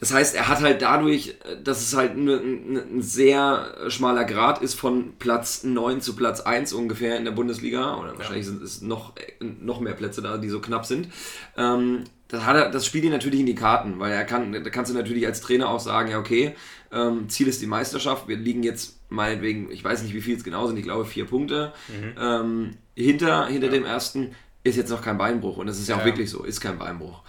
[0.00, 1.34] das heißt, er hat halt dadurch,
[1.64, 2.28] dass es halt ein,
[2.76, 7.96] ein sehr schmaler Grad ist von Platz 9 zu Platz 1 ungefähr in der Bundesliga,
[7.96, 11.08] oder wahrscheinlich sind es noch, noch mehr Plätze da, die so knapp sind.
[11.56, 14.70] Ähm, das, hat er, das spielt ihn natürlich in die Karten, weil er kann, da
[14.70, 16.54] kannst du natürlich als Trainer auch sagen, ja okay,
[16.92, 20.44] ähm, Ziel ist die Meisterschaft, wir liegen jetzt meinetwegen, ich weiß nicht wie viel es
[20.44, 22.14] genau sind, ich glaube vier Punkte, mhm.
[22.20, 23.72] ähm, hinter, hinter ja.
[23.72, 24.30] dem ersten
[24.62, 26.78] ist jetzt noch kein Beinbruch und das ist ja, ja auch wirklich so, ist kein
[26.78, 27.22] Beinbruch.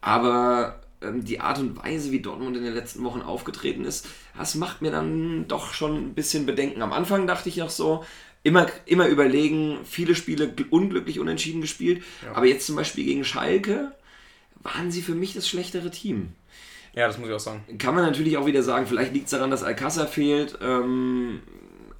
[0.00, 0.81] Aber
[1.14, 4.90] die Art und Weise, wie Dortmund in den letzten Wochen aufgetreten ist, das macht mir
[4.90, 6.82] dann doch schon ein bisschen Bedenken.
[6.82, 8.04] Am Anfang dachte ich noch so,
[8.42, 12.34] immer, immer überlegen, viele Spiele unglücklich unentschieden gespielt, ja.
[12.34, 13.92] aber jetzt zum Beispiel gegen Schalke
[14.62, 16.32] waren sie für mich das schlechtere Team.
[16.94, 17.64] Ja, das muss ich auch sagen.
[17.78, 20.58] Kann man natürlich auch wieder sagen, vielleicht liegt es daran, dass Alcázar fehlt.
[20.60, 21.40] Ähm,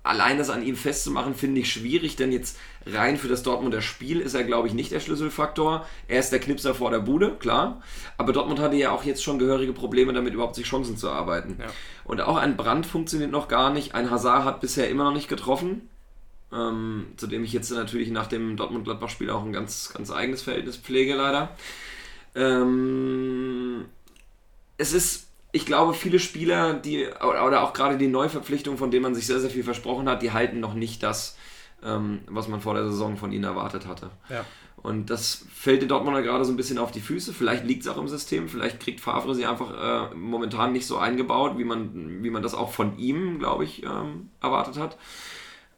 [0.02, 4.20] allein das an ihm festzumachen, finde ich schwierig, denn jetzt rein für das Dortmunder Spiel
[4.20, 5.86] ist er, glaube ich, nicht der Schlüsselfaktor.
[6.08, 7.82] Er ist der Knipser vor der Bude, klar.
[8.18, 11.56] Aber Dortmund hatte ja auch jetzt schon gehörige Probleme damit, überhaupt sich Chancen zu erarbeiten.
[11.60, 11.66] Ja.
[12.04, 13.94] Und auch ein Brand funktioniert noch gar nicht.
[13.94, 15.88] Ein Hazard hat bisher immer noch nicht getroffen.
[16.52, 20.76] Ähm, zu dem ich jetzt natürlich nach dem Dortmund-Gladbach-Spiel auch ein ganz, ganz eigenes Verhältnis
[20.76, 21.56] pflege, leider.
[22.34, 23.86] Ähm,
[24.76, 29.14] es ist ich glaube, viele Spieler, die, oder auch gerade die Neuverpflichtungen, von denen man
[29.14, 31.36] sich sehr, sehr viel versprochen hat, die halten noch nicht das,
[31.84, 34.10] ähm, was man vor der Saison von ihnen erwartet hatte.
[34.28, 34.44] Ja.
[34.76, 37.32] Und das fällt den Dortmunder gerade so ein bisschen auf die Füße.
[37.32, 40.98] Vielleicht liegt es auch im System, vielleicht kriegt Favre sie einfach äh, momentan nicht so
[40.98, 44.96] eingebaut, wie man, wie man das auch von ihm, glaube ich, ähm, erwartet hat.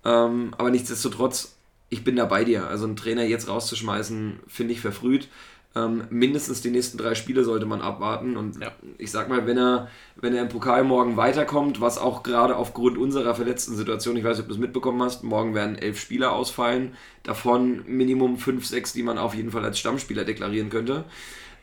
[0.05, 1.57] Ähm, aber nichtsdestotrotz,
[1.91, 2.67] ich bin da bei dir.
[2.67, 5.29] Also einen Trainer jetzt rauszuschmeißen, finde ich verfrüht.
[5.77, 8.37] Ähm, mindestens die nächsten drei Spiele sollte man abwarten.
[8.37, 8.73] Und ja.
[8.99, 12.97] ich sag mal, wenn er, wenn er im Pokal morgen weiterkommt, was auch gerade aufgrund
[12.97, 16.33] unserer verletzten Situation, ich weiß nicht, ob du es mitbekommen hast, morgen werden elf Spieler
[16.33, 21.05] ausfallen, davon Minimum fünf, sechs, die man auf jeden Fall als Stammspieler deklarieren könnte.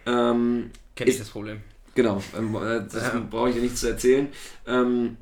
[0.05, 1.61] Ähm, Kenne ich das Problem.
[1.95, 4.27] Genau, ähm, äh, das brauche ich dir nichts zu erzählen.
[4.67, 5.17] Ähm,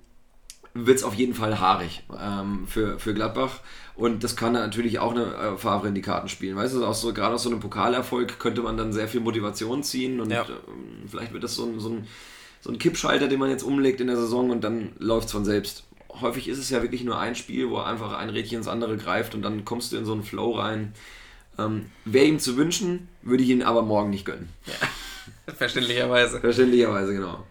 [0.73, 3.59] Wird es auf jeden Fall haarig ähm, für, für Gladbach.
[3.95, 6.55] Und das kann natürlich auch eine äh, Favre in die Karten spielen.
[6.55, 10.21] Weißt du, so, gerade aus so einem Pokalerfolg könnte man dann sehr viel Motivation ziehen
[10.21, 10.43] und ja.
[10.43, 12.07] ähm, vielleicht wird das so ein, so, ein,
[12.61, 15.43] so ein Kippschalter, den man jetzt umlegt in der Saison und dann läuft es von
[15.43, 15.83] selbst.
[16.21, 19.35] Häufig ist es ja wirklich nur ein Spiel, wo einfach ein Rädchen ins andere greift
[19.35, 20.93] und dann kommst du in so einen Flow rein.
[21.57, 24.47] Ähm, Wäre ihm zu wünschen, würde ich ihn aber morgen nicht gönnen.
[24.65, 25.53] Ja.
[25.55, 26.39] Verständlicherweise.
[26.39, 27.43] Verständlicherweise, genau.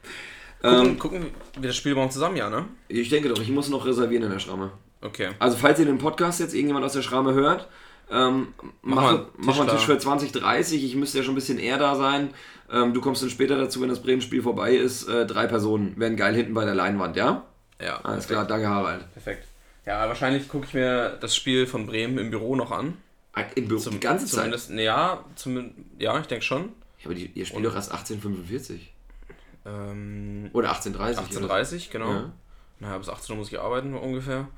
[0.62, 1.26] Gucken, ähm, gucken
[1.58, 2.64] wir das Spiel morgen zusammen, ja, ne?
[2.88, 4.72] Ich denke doch, ich muss noch reservieren in der Schramme.
[5.00, 5.30] Okay.
[5.38, 7.68] Also falls ihr den Podcast jetzt irgendjemand aus der Schramme hört,
[8.10, 9.02] ähm, mach,
[9.36, 10.82] mal einen Tisch für 2030.
[10.82, 12.30] Ich müsste ja schon ein bisschen eher da sein.
[12.72, 15.08] Ähm, du kommst dann später dazu, wenn das Bremen-Spiel vorbei ist.
[15.08, 17.44] Äh, drei Personen werden geil hinten bei der Leinwand, ja?
[17.80, 18.00] Ja.
[18.02, 18.28] Alles perfekt.
[18.28, 19.12] klar, danke Harald.
[19.12, 19.46] Perfekt.
[19.86, 22.98] Ja, wahrscheinlich gucke ich mir das Spiel von Bremen im Büro noch an.
[23.32, 24.52] Ah, Im Büro Zum, die ganze Zeit?
[24.52, 26.70] Zumindest, ja, zum, ja, ich denke schon.
[26.98, 28.92] Ja, aber die, ihr spielt doch erst 1845.
[29.68, 31.18] Ähm, oder 1830.
[31.18, 32.10] 1830, genau.
[32.10, 32.32] Ja.
[32.80, 34.48] Naja, bis 18 Uhr muss ich arbeiten ungefähr.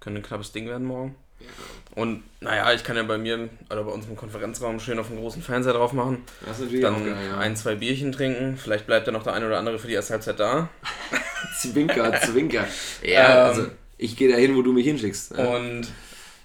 [0.00, 1.14] Könnte ein knappes Ding werden morgen.
[1.94, 5.20] Und naja, ich kann ja bei mir oder bei uns im Konferenzraum schön auf einen
[5.20, 6.24] großen Fernseher drauf machen.
[6.46, 7.38] Das ist Dann geil, ja.
[7.38, 8.56] ein, zwei Bierchen trinken.
[8.56, 10.68] Vielleicht bleibt ja noch der eine oder andere für die erste Halbzeit da.
[11.58, 12.66] zwinker, zwinker.
[13.02, 13.66] Ja, ähm, also
[13.98, 15.36] ich gehe dahin, wo du mich hinschickst.
[15.36, 15.44] Ja.
[15.44, 15.88] Und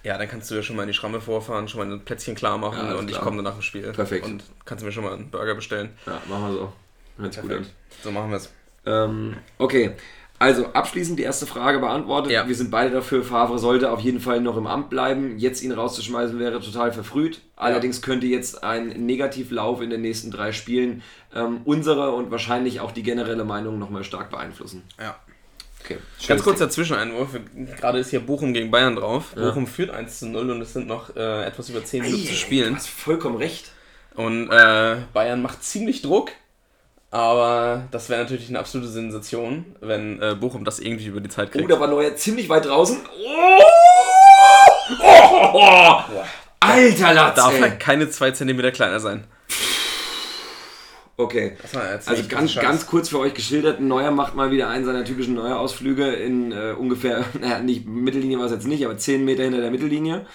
[0.02, 2.34] ja, dann kannst du ja schon mal in die Schramme vorfahren, schon mal ein Plätzchen
[2.34, 3.18] klar machen ja, und klar.
[3.18, 3.92] ich komme dann nach dem Spiel.
[3.92, 4.24] Perfekt.
[4.24, 5.90] Und kannst du mir schon mal einen Burger bestellen.
[6.06, 6.72] Ja, machen wir so.
[7.18, 7.66] Hört gut an.
[8.02, 8.50] So machen wir es.
[8.84, 9.92] Ähm, okay,
[10.38, 12.32] also abschließend die erste Frage beantwortet.
[12.32, 12.46] Ja.
[12.46, 15.38] Wir sind beide dafür, Favre sollte auf jeden Fall noch im Amt bleiben.
[15.38, 17.40] Jetzt ihn rauszuschmeißen wäre total verfrüht.
[17.56, 18.04] Allerdings ja.
[18.04, 21.02] könnte jetzt ein Negativlauf in den nächsten drei Spielen
[21.34, 24.82] ähm, unsere und wahrscheinlich auch die generelle Meinung nochmal stark beeinflussen.
[25.00, 25.16] Ja.
[25.82, 25.98] Okay.
[26.26, 27.28] Ganz kurz dazwischen Einwurf.
[27.78, 29.32] Gerade ist hier Bochum gegen Bayern drauf.
[29.36, 29.48] Ja.
[29.48, 32.34] Bochum führt 1 zu 0 und es sind noch äh, etwas über 10 Minuten zu
[32.34, 32.70] spielen.
[32.70, 33.70] Du hast vollkommen recht.
[34.14, 36.32] Und äh, Bayern macht ziemlich Druck.
[37.16, 41.50] Aber das wäre natürlich eine absolute Sensation, wenn äh, Bochum das irgendwie über die Zeit
[41.50, 41.64] kriegt.
[41.64, 42.98] Oh, da war Neuer ziemlich weit draußen.
[43.24, 43.62] Oh!
[45.02, 45.50] Oh!
[45.54, 46.02] oh!
[46.60, 49.24] Alter Latz, Darf er keine zwei Zentimeter kleiner sein.
[51.16, 51.56] Okay.
[52.04, 56.08] Also ganz, ganz kurz für euch geschildert, Neuer macht mal wieder einen seiner typischen Neuer-Ausflüge
[56.08, 59.70] in äh, ungefähr, naja, nicht Mittellinie war es jetzt nicht, aber 10 Meter hinter der
[59.70, 60.26] Mittellinie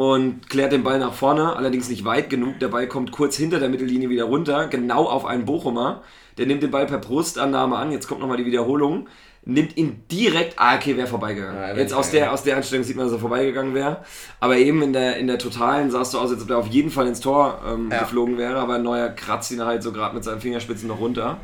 [0.00, 2.58] und klärt den Ball nach vorne, allerdings nicht weit genug.
[2.58, 6.02] Der Ball kommt kurz hinter der Mittellinie wieder runter, genau auf einen Bochumer.
[6.38, 7.92] Der nimmt den Ball per Brustannahme an.
[7.92, 9.08] Jetzt kommt nochmal die Wiederholung.
[9.44, 11.54] nimmt ihn direkt, ah, okay, wäre vorbeigegangen.
[11.60, 13.98] Ja, Jetzt aus der, aus der Einstellung sieht man, dass er vorbeigegangen wäre.
[14.38, 16.68] Aber eben in der, in der Totalen sah es so aus, als ob er auf
[16.68, 17.98] jeden Fall ins Tor ähm, Ja.
[18.00, 21.36] geflogen wäre, aber Neuer kratzt ihn halt so gerade mit seinen Fingerspitzen noch runter.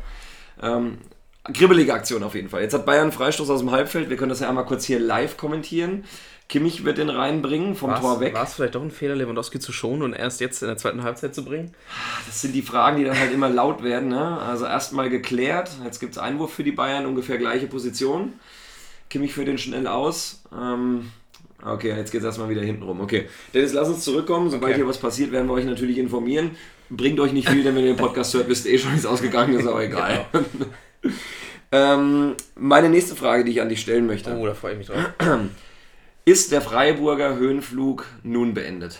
[0.63, 0.97] Ähm,
[1.53, 2.61] kribbelige Aktion auf jeden Fall.
[2.63, 4.09] Jetzt hat Bayern Freistoß aus dem Halbfeld.
[4.09, 6.05] Wir können das ja einmal kurz hier live kommentieren.
[6.49, 8.33] Kimmich wird den reinbringen, vom Tor weg.
[8.33, 11.03] War es vielleicht doch ein Fehler, Lewandowski zu schonen und erst jetzt in der zweiten
[11.03, 11.73] Halbzeit zu bringen?
[12.25, 14.07] Das sind die Fragen, die dann halt immer laut werden.
[14.07, 14.39] Ne?
[14.39, 15.71] Also erstmal geklärt.
[15.83, 18.33] Jetzt gibt es Einwurf für die Bayern, ungefähr gleiche Position.
[19.09, 20.41] Kimmich führt den schnell aus.
[20.57, 21.11] Ähm,
[21.65, 23.01] okay, jetzt geht es erstmal wieder hinten rum.
[23.01, 24.49] Okay, Dennis, lass uns zurückkommen.
[24.49, 24.81] Sobald Okay.
[24.81, 26.51] hier was passiert, werden wir euch natürlich informieren.
[26.89, 28.97] Bringt euch nicht viel, denn wenn ihr den Podcast hört, wisst ihr eh schon, wie
[28.97, 30.25] es ausgegangen ist, aber egal.
[31.73, 34.33] ähm, meine nächste Frage, die ich an dich stellen möchte.
[34.33, 35.03] Oh, da freue ich mich drauf.
[36.27, 38.99] Ist der Freiburger Höhenflug nun beendet?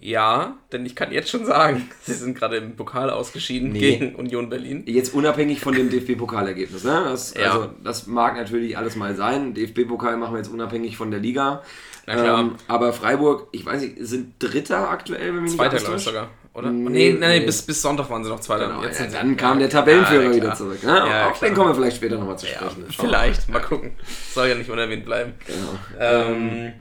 [0.00, 3.98] Ja, denn ich kann jetzt schon sagen, sie sind gerade im Pokal ausgeschieden Nee.
[3.98, 4.84] gegen Union Berlin.
[4.86, 6.82] Jetzt unabhängig von dem DFB-Pokalergebnis.
[6.82, 7.02] Ne?
[7.04, 7.52] Das, Ja.
[7.52, 9.52] also, das mag natürlich alles mal sein.
[9.52, 11.62] DFB-Pokal machen wir jetzt unabhängig von der Liga.
[12.06, 12.40] Na klar.
[12.40, 16.02] Ähm, aber Freiburg, ich weiß nicht, sind Dritter aktuell, wenn mich Zweiter, nicht glaube alles
[16.06, 16.30] ich sogar.
[16.54, 16.70] Oder?
[16.70, 17.46] Nee, Nee, nee, nee.
[17.46, 18.68] Bis, bis Sonntag waren sie noch Zweiter.
[18.68, 20.82] Genau, Jetzt ja, sie- dann kam der Tabellenführer Ja, wieder zurück.
[20.82, 20.90] Ne?
[21.08, 22.86] Ja, Auf den kommen wir vielleicht später nochmal zu sprechen.
[22.90, 23.92] Vielleicht, mal gucken.
[24.34, 25.34] Soll ja nicht unerwähnt bleiben.
[25.46, 25.78] Genau.
[26.00, 26.72] Ähm,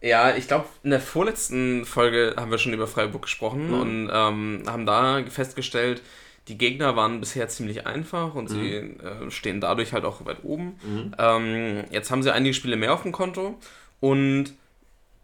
[0.00, 3.80] ja, ich glaube, in der vorletzten Folge haben wir schon über Freiburg gesprochen Mhm.
[3.80, 6.02] und ähm, haben da festgestellt,
[6.48, 9.26] die Gegner waren bisher ziemlich einfach und sie Mhm.
[9.26, 10.76] äh, stehen dadurch halt auch weit oben.
[11.18, 13.58] Ähm, jetzt haben sie einige Spiele mehr auf dem Konto
[14.00, 14.52] und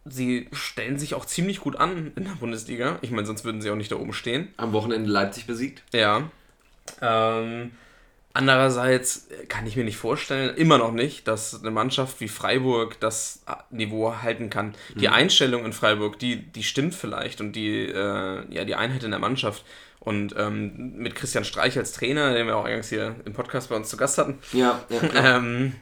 [0.05, 2.99] sie stellen sich auch ziemlich gut an in der Bundesliga.
[3.03, 4.53] Ich meine, sonst würden sie auch nicht da oben stehen.
[4.57, 5.83] Am Wochenende Leipzig besiegt.
[5.93, 6.31] Ja.
[7.01, 7.71] Ähm,
[8.35, 13.45] andererseits kann ich mir nicht vorstellen, immer noch nicht, dass eine Mannschaft wie Freiburg das
[13.71, 14.75] Niveau halten kann.
[14.97, 19.11] Die Einstellung in Freiburg, die, die stimmt vielleicht und die, äh, ja, die Einheit in
[19.11, 19.65] der Mannschaft.
[20.01, 23.77] Und ähm, mit Christian Streich als Trainer, den wir auch eingangs hier im Podcast bei
[23.77, 25.37] uns zu Gast hatten, Ja, ja.
[25.37, 25.75] ähm.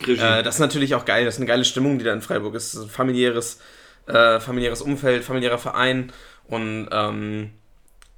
[0.00, 1.24] Äh, das ist natürlich auch geil.
[1.24, 2.74] Das ist eine geile Stimmung, die da in Freiburg ist.
[2.74, 3.60] Ein familiäres,
[4.06, 6.12] äh, familiäres Umfeld, familiärer Verein.
[6.44, 7.50] Und ähm,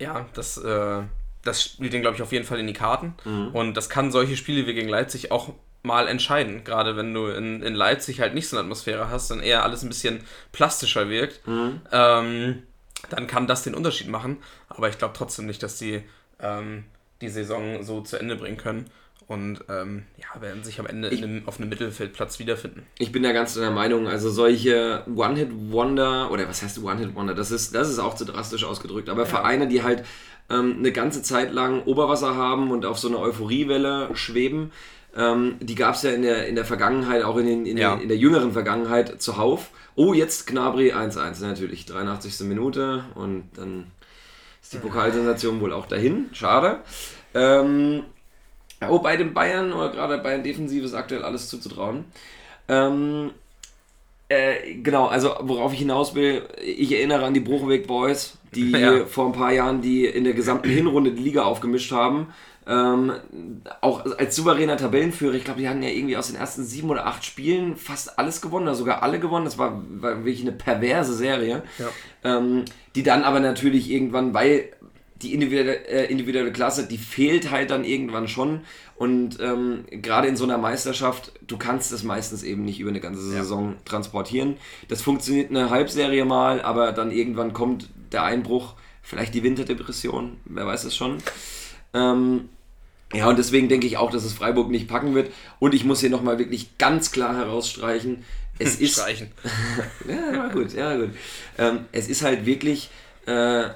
[0.01, 1.03] ja, das, äh,
[1.43, 3.15] das spielt den, glaube ich, auf jeden Fall in die Karten.
[3.53, 6.65] Und das kann solche Spiele wie gegen Leipzig auch mal entscheiden.
[6.65, 9.83] Gerade wenn du in, in Leipzig halt nicht so eine Atmosphäre hast, dann eher alles
[9.83, 10.21] ein bisschen
[10.53, 11.41] plastischer wirkt.
[11.93, 12.63] Ähm,
[13.11, 14.39] dann kann das den Unterschied machen.
[14.69, 16.03] Aber ich glaube trotzdem nicht, dass die
[16.41, 16.85] ähm,
[17.21, 18.91] die Saison so zu Ende bringen können.
[19.27, 22.83] Und ähm, ja, werden sich am Ende in einem, auf einem Mittelfeldplatz wiederfinden.
[22.99, 27.75] Ich bin da ganz der Meinung, also solche One-Hit-Wonder, oder was heißt One-Hit-Wonder, das ist,
[27.75, 30.05] das ist auch zu drastisch ausgedrückt, aber Vereine, die halt
[30.51, 34.73] ähm, eine ganze Zeit lang Oberwasser haben und auf so einer Euphoriewelle schweben,
[35.17, 37.95] ähm, die gab es ja in der, in der Vergangenheit, auch in, den, in, Ja.
[37.95, 39.71] der, in der jüngeren Vergangenheit zuhauf.
[39.95, 42.41] Oh, jetzt Gnabry 1-1, natürlich, 83.
[42.47, 43.87] Minute und dann
[44.61, 46.81] ist die Pokalsensation wohl auch dahin, schade.
[47.33, 48.03] Ähm,
[48.85, 52.05] ja, oh, bei den Bayern oder gerade Bayern Defensiv ist aktuell alles zuzutrauen.
[52.69, 53.31] Ähm,
[54.29, 59.05] äh, genau, also worauf ich hinaus will, ich erinnere an die Bruchweg Boys, die Ja.
[59.07, 62.29] vor ein paar Jahren die in der gesamten Hinrunde die Liga aufgemischt haben.
[62.67, 63.13] Ähm,
[63.83, 67.05] auch als souveräner Tabellenführer, ich glaube, die hatten ja irgendwie aus den ersten sieben oder
[67.05, 69.45] acht Spielen fast alles gewonnen, oder sogar alle gewonnen.
[69.45, 71.63] Das war, war wirklich eine perverse Serie.
[72.25, 74.71] Ähm, die dann aber natürlich irgendwann, weil
[75.25, 78.61] die individuelle, äh, individuelle Klasse, die fehlt halt dann irgendwann schon.
[78.97, 83.01] Und ähm, gerade in so einer Meisterschaft, du kannst es meistens eben nicht über eine
[83.01, 84.57] ganze Saison transportieren.
[84.89, 90.67] Das funktioniert eine Halbserie mal, aber dann irgendwann kommt der Einbruch, vielleicht die Winterdepression, wer
[90.67, 91.19] weiß es schon.
[91.93, 92.49] Ähm,
[93.13, 95.33] ja, und deswegen denke ich auch, dass es Freiburg nicht packen wird.
[95.59, 98.25] Und ich muss hier nochmal wirklich ganz klar herausstreichen,
[98.59, 99.29] es ist Streichen.
[100.09, 101.11] ja, gut, ja, gut.
[101.59, 102.91] Ähm, es ist halt wirklich
[103.27, 103.71] äh,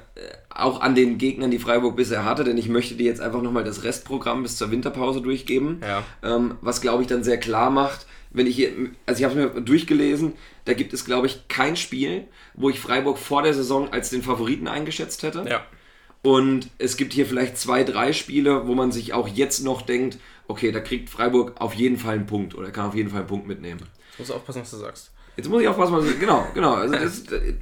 [0.51, 3.65] auch an den Gegnern, die Freiburg bisher hatte, denn ich möchte dir jetzt einfach nochmal
[3.65, 5.81] das Restprogramm bis zur Winterpause durchgeben.
[5.83, 6.03] Ja.
[6.23, 8.71] Ähm, was, glaube ich, dann sehr klar macht, wenn ich hier,
[9.07, 10.35] also ich habe es mir durchgelesen,
[10.65, 14.23] da gibt es, glaube ich, kein Spiel, wo ich Freiburg vor der Saison als den
[14.23, 15.47] Favoriten eingeschätzt hätte.
[15.49, 15.65] Ja.
[16.23, 20.19] Und es gibt hier vielleicht zwei, drei Spiele, wo man sich auch jetzt noch denkt,
[20.49, 23.29] okay, da kriegt Freiburg auf jeden Fall einen Punkt oder kann auf jeden Fall einen
[23.29, 23.81] Punkt mitnehmen.
[24.11, 25.13] Jetzt musst du aufpassen, was du sagst.
[25.37, 26.75] Jetzt muss ich aufpassen, was ich, genau, genau.
[26.75, 27.55] Also das, äh,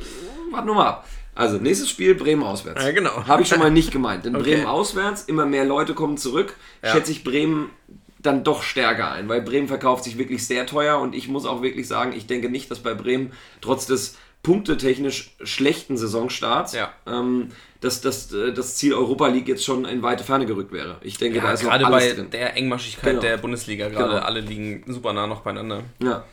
[0.50, 1.08] warte nur mal ab.
[1.36, 2.82] Also, nächstes Spiel Bremen auswärts.
[2.84, 3.26] Ja, genau.
[3.26, 4.24] Habe ich schon mal nicht gemeint.
[4.24, 4.54] Denn Okay.
[4.54, 6.92] Bremen auswärts, immer mehr Leute kommen zurück, Ja.
[6.92, 7.70] schätze ich Bremen
[8.18, 11.62] dann doch stärker ein, weil Bremen verkauft sich wirklich sehr teuer und ich muss auch
[11.62, 16.92] wirklich sagen, ich denke nicht, dass bei Bremen trotz des punktetechnisch schlechten Saisonstarts Ja.
[17.06, 20.96] ähm, dass, dass äh, das Ziel Europa League jetzt schon in weite Ferne gerückt wäre.
[21.02, 22.30] Ich denke, da Ja, ist noch gerade alles bei drin.
[22.30, 23.20] der Engmaschigkeit Genau.
[23.22, 24.24] der Bundesliga, gerade Genau.
[24.24, 25.82] alle liegen super nah noch beieinander.
[26.02, 26.24] Ja.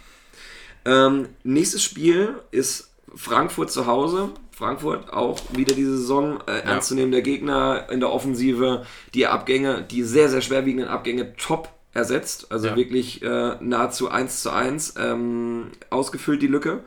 [0.85, 4.29] Ähm, nächstes Spiel ist Frankfurt zu Hause.
[4.53, 8.85] Frankfurt auch wieder diese Saison äh, ernstzunehmender Gegner in der Offensive.
[9.13, 12.51] Die Abgänge, die sehr, sehr schwerwiegenden Abgänge top ersetzt.
[12.51, 12.75] Also Ja.
[12.75, 16.83] wirklich äh, nahezu 1 zu 1 ähm, ausgefüllt die Lücke.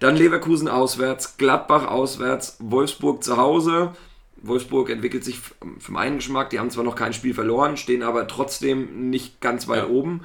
[0.00, 3.92] Dann Leverkusen auswärts, Gladbach auswärts, Wolfsburg zu Hause.
[4.42, 5.40] Wolfsburg entwickelt sich
[5.78, 6.50] für meinen Geschmack.
[6.50, 9.88] Die haben zwar noch kein Spiel verloren, stehen aber trotzdem nicht ganz weit Ja.
[9.88, 10.20] oben.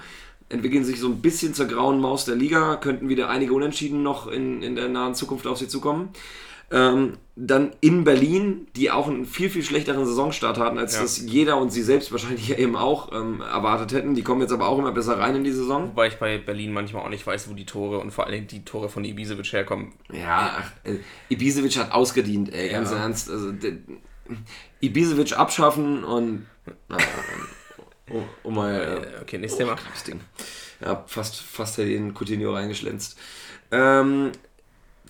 [0.49, 4.27] Entwickeln sich so ein bisschen zur grauen Maus der Liga, könnten wieder einige Unentschieden noch
[4.27, 6.09] in, in der nahen Zukunft auf sie zukommen.
[6.71, 11.01] Ähm, dann in Berlin, die auch einen viel, viel schlechteren Saisonstart hatten, als Ja.
[11.01, 14.15] das jeder und sie selbst wahrscheinlich eben auch ähm, erwartet hätten.
[14.15, 15.89] Die kommen jetzt aber auch immer besser rein in die Saison.
[15.89, 18.63] Wobei ich bei Berlin manchmal auch nicht weiß, wo die Tore und vor allem die
[18.63, 19.93] Tore von Ibisevic herkommen.
[20.13, 20.97] Ja, ach, äh,
[21.29, 22.97] Ibisevic hat ausgedient, ey, ganz Ja.
[22.97, 23.29] ernst.
[23.29, 23.73] Also, der,
[24.81, 26.45] Ibisevic abschaffen und.
[26.87, 26.97] Na,
[28.09, 28.75] um, um mal.
[29.17, 29.75] Äh, Okay, nächstes Thema.
[29.93, 30.19] Das Ding.
[30.79, 33.17] Ja, fast, fast hätte den Coutinho reingeschlänzt.
[33.71, 34.31] Ähm,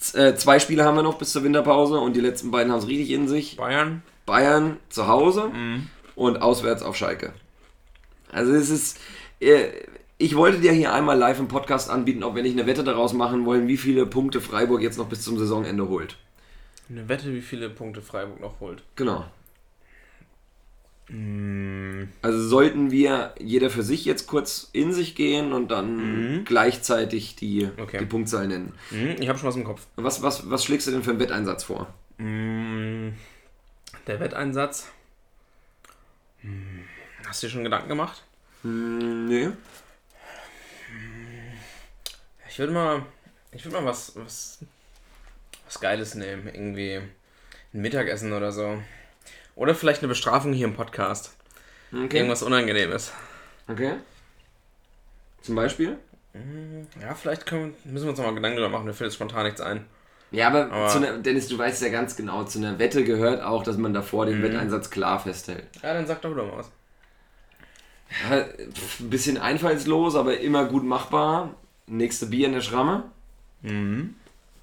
[0.01, 2.79] z- äh, zwei Spiele haben wir noch bis zur Winterpause und die letzten beiden haben
[2.79, 3.55] es richtig in sich.
[3.57, 4.03] Bayern.
[4.25, 5.51] Bayern zu Hause
[6.15, 7.33] und auswärts auf Schalke.
[8.31, 8.99] Also es ist.
[9.39, 9.67] Äh,
[10.17, 13.11] ich wollte dir hier einmal live im Podcast anbieten, ob wir nicht eine Wette daraus
[13.13, 16.15] machen wollen, wie viele Punkte Freiburg jetzt noch bis zum Saisonende holt.
[16.89, 18.83] Eine Wette, wie viele Punkte Freiburg noch holt.
[18.95, 19.25] Genau.
[22.21, 27.69] Also sollten wir jeder für sich jetzt kurz in sich gehen und dann gleichzeitig die,
[27.77, 27.97] Okay.
[27.99, 28.73] die Punktzahl nennen.
[28.89, 29.85] Hm, ich habe schon was im Kopf.
[29.97, 31.93] Was, was, was schlägst du denn für einen Wetteinsatz vor?
[32.17, 33.13] Hm,
[34.07, 34.87] der Wetteinsatz.
[36.41, 36.85] Hm,
[37.27, 38.23] hast du dir schon Gedanken gemacht?
[38.63, 39.49] Nee.
[42.49, 43.05] Ich würde mal,
[43.51, 44.59] ich würde mal was, was,
[45.65, 46.47] was Geiles nehmen.
[46.47, 46.95] Irgendwie
[47.73, 48.81] ein Mittagessen oder so.
[49.55, 51.35] Oder vielleicht eine Bestrafung hier im Podcast.
[51.93, 52.17] Okay.
[52.17, 53.11] Irgendwas Unangenehmes.
[53.67, 53.93] okay.
[55.41, 55.97] Zum Beispiel?
[57.01, 58.85] Ja, vielleicht können, müssen wir uns noch mal Gedanken darüber machen.
[58.85, 59.85] Mir fällt jetzt spontan nichts ein.
[60.29, 63.41] Ja, aber, Aber- zu einer, Dennis, du weißt ja ganz genau, zu einer Wette gehört
[63.41, 65.65] auch, dass man davor den Wetteinsatz klar festhält.
[65.83, 66.71] Ja, dann sag doch wieder mal was.
[68.29, 68.37] Ja,
[68.99, 71.55] ein bisschen einfallslos, aber immer gut machbar.
[71.87, 73.03] Nächste Bier in der Schramme.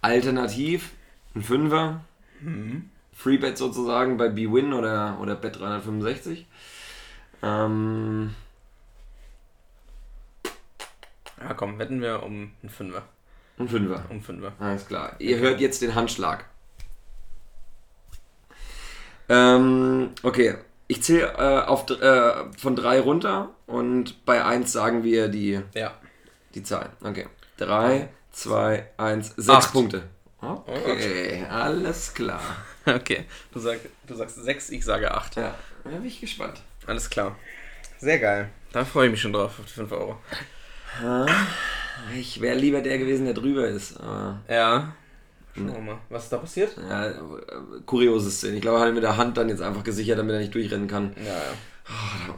[0.01, 0.93] Alternativ
[1.35, 2.01] ein Fünfer.
[3.19, 6.45] Freebet sozusagen bei BWin oder, oder Bet365.
[7.43, 8.35] Ähm,
[11.41, 13.03] Ja, komm, wetten wir um einen Fünfer.
[13.59, 14.05] ein Fünfer.
[14.09, 14.53] Um Fünfer.
[14.59, 15.15] Alles klar.
[15.19, 16.45] Ihr hört jetzt den Handschlag.
[19.29, 20.55] Ähm, okay.
[20.87, 25.93] Ich zähle äh, auf äh, von drei runter und bei eins sagen wir die, Ja.
[26.55, 26.91] die Zahl.
[27.05, 27.27] Okay.
[27.59, 29.73] Drei, zwei, eins, sechs Acht.
[29.73, 30.05] Punkte.
[30.41, 32.41] Okay, alles klar.
[32.97, 33.25] Okay.
[33.53, 35.37] Du, sag, du sagst sechs, ich sage acht.
[35.37, 36.61] Ja, da bin ich gespannt.
[36.87, 37.37] Alles klar.
[37.99, 38.49] Sehr geil.
[38.73, 40.19] Da freue ich mich schon drauf, auf die 5 Euro.
[42.17, 43.99] Ich wäre lieber der gewesen, der drüber ist.
[44.01, 44.95] Aber, Ja.
[45.55, 45.99] Schauen wir mal.
[46.09, 46.77] Was ist da passiert?
[46.89, 47.15] ja, äh,
[47.85, 48.57] kuriose Szene.
[48.57, 50.55] Ich glaube, er hat ihn mit der Hand dann jetzt einfach gesichert, damit er nicht
[50.55, 51.17] durchrennen kann.
[51.17, 52.35] Ja, ja.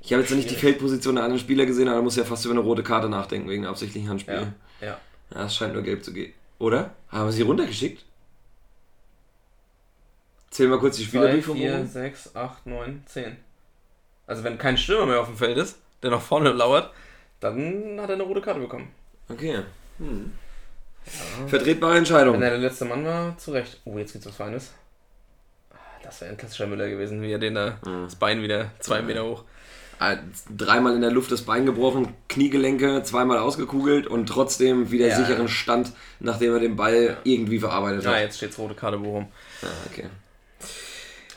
[0.00, 2.24] Ich habe jetzt noch nicht die Feldposition der anderen Spieler gesehen, aber da muss ja
[2.24, 4.52] fast über eine rote Karte nachdenken wegen absichtlichen Handspiel.
[4.80, 4.86] Ja.
[4.86, 5.00] Ja.
[5.34, 5.44] ja.
[5.44, 6.32] es scheint nur gelb zu gehen.
[6.58, 6.94] Oder?
[7.10, 8.05] Haben wir sie runtergeschickt?
[10.56, 11.86] Zählen wir kurz die Spieler 2, durch vom 4, oben.
[11.86, 13.36] 6, 8, 9, 10.
[14.26, 16.90] Also wenn kein Stürmer mehr auf dem Feld ist, der nach vorne lauert,
[17.40, 18.88] dann hat er eine rote Karte bekommen.
[19.28, 19.58] Okay.
[19.98, 20.32] Hm.
[21.48, 22.36] Vertretbare Entscheidung.
[22.36, 23.82] Wenn er der letzte Mann war, zu Recht.
[23.84, 24.72] Oh, jetzt geht's was Feines.
[25.70, 29.02] Ah, Das wäre ein klassischer Müller gewesen, wie er den da das Bein wieder zwei
[29.02, 29.44] Meter hoch.
[30.00, 30.16] Äh,
[30.56, 35.16] Dreimal in der Luft das Bein gebrochen, Kniegelenke zweimal ausgekugelt und trotzdem wieder Ja.
[35.16, 38.20] sicheren Stand, nachdem er den Ball irgendwie verarbeitet Ja, hat.
[38.20, 39.28] jetzt steht's rote Karte Bochum.
[39.62, 40.06] Ah, okay.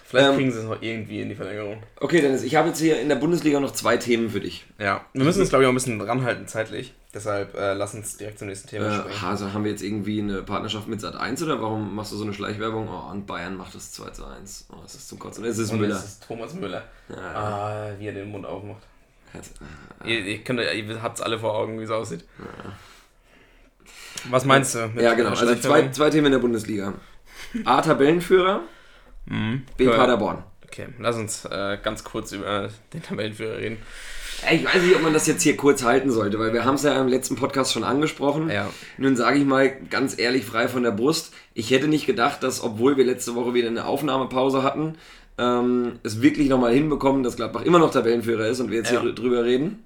[0.10, 1.84] Vielleicht Ähm, kriegen sie es noch irgendwie in die Verlängerung.
[2.00, 4.66] okay, Dennis, ich habe jetzt hier in der Bundesliga noch zwei Themen für dich.
[4.80, 6.96] Ja, wir müssen uns glaube ich auch ein bisschen ranhalten zeitlich.
[7.14, 9.16] Deshalb äh, lass uns direkt zum nächsten Thema Äh, springen.
[9.24, 12.24] also haben wir jetzt irgendwie eine Partnerschaft mit Sat 1 oder warum machst du so
[12.24, 12.88] eine Schleichwerbung?
[12.90, 14.68] Oh, und Bayern macht das 2 zu 1.
[14.72, 15.46] Oh, es ist zum Kotzen.
[15.46, 15.96] Es ist Und Müller.
[15.96, 16.84] es ist Thomas Müller.
[17.10, 17.16] Ja.
[17.18, 18.82] Ah, wie er den Mund aufmacht.
[19.36, 19.54] Jetzt,
[20.06, 22.26] Ihr, ihr, könnt, ihr habt's alle vor Augen, wie es aussieht.
[24.30, 24.90] Was meinst du?
[25.00, 25.30] Ja, genau.
[25.30, 26.94] Also zwei, zwei Themen in der Bundesliga.
[27.66, 28.62] A, Tabellenführer,
[29.26, 29.64] Mhm.
[29.78, 29.92] B, Ja.
[29.92, 30.44] Paderborn.
[30.66, 33.78] Okay, lass uns äh, ganz kurz über den Tabellenführer reden.
[34.52, 36.84] Ich weiß nicht, ob man das jetzt hier kurz halten sollte, weil wir haben es
[36.84, 38.50] ja im letzten Podcast schon angesprochen.
[38.50, 38.70] Ja.
[38.98, 42.64] Nun sage ich mal ganz ehrlich, frei von der Brust, ich hätte nicht gedacht, dass,
[42.64, 44.96] obwohl wir letzte Woche wieder eine Aufnahmepause hatten,
[45.38, 49.02] ähm, es wirklich nochmal hinbekommen, dass Gladbach immer noch Tabellenführer ist und wir jetzt Ja.
[49.02, 49.84] hier drüber reden.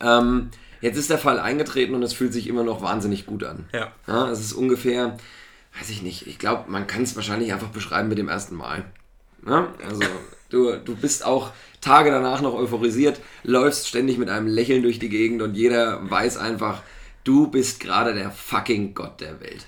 [0.00, 0.50] Ähm,
[0.80, 3.66] jetzt ist der Fall eingetreten und es fühlt sich immer noch wahnsinnig gut an.
[3.72, 3.92] Ja.
[4.08, 5.16] Ja, es ist ungefähr,
[5.78, 8.84] weiß ich nicht, ich glaube, man kann es wahrscheinlich einfach beschreiben mit dem ersten Mal.
[9.46, 9.72] Ja?
[9.88, 10.02] Also,
[10.50, 15.08] du, du bist auch Tage danach noch euphorisiert, läufst ständig mit einem Lächeln durch die
[15.08, 16.82] Gegend und jeder weiß einfach,
[17.24, 19.66] du bist gerade der fucking Gott der Welt.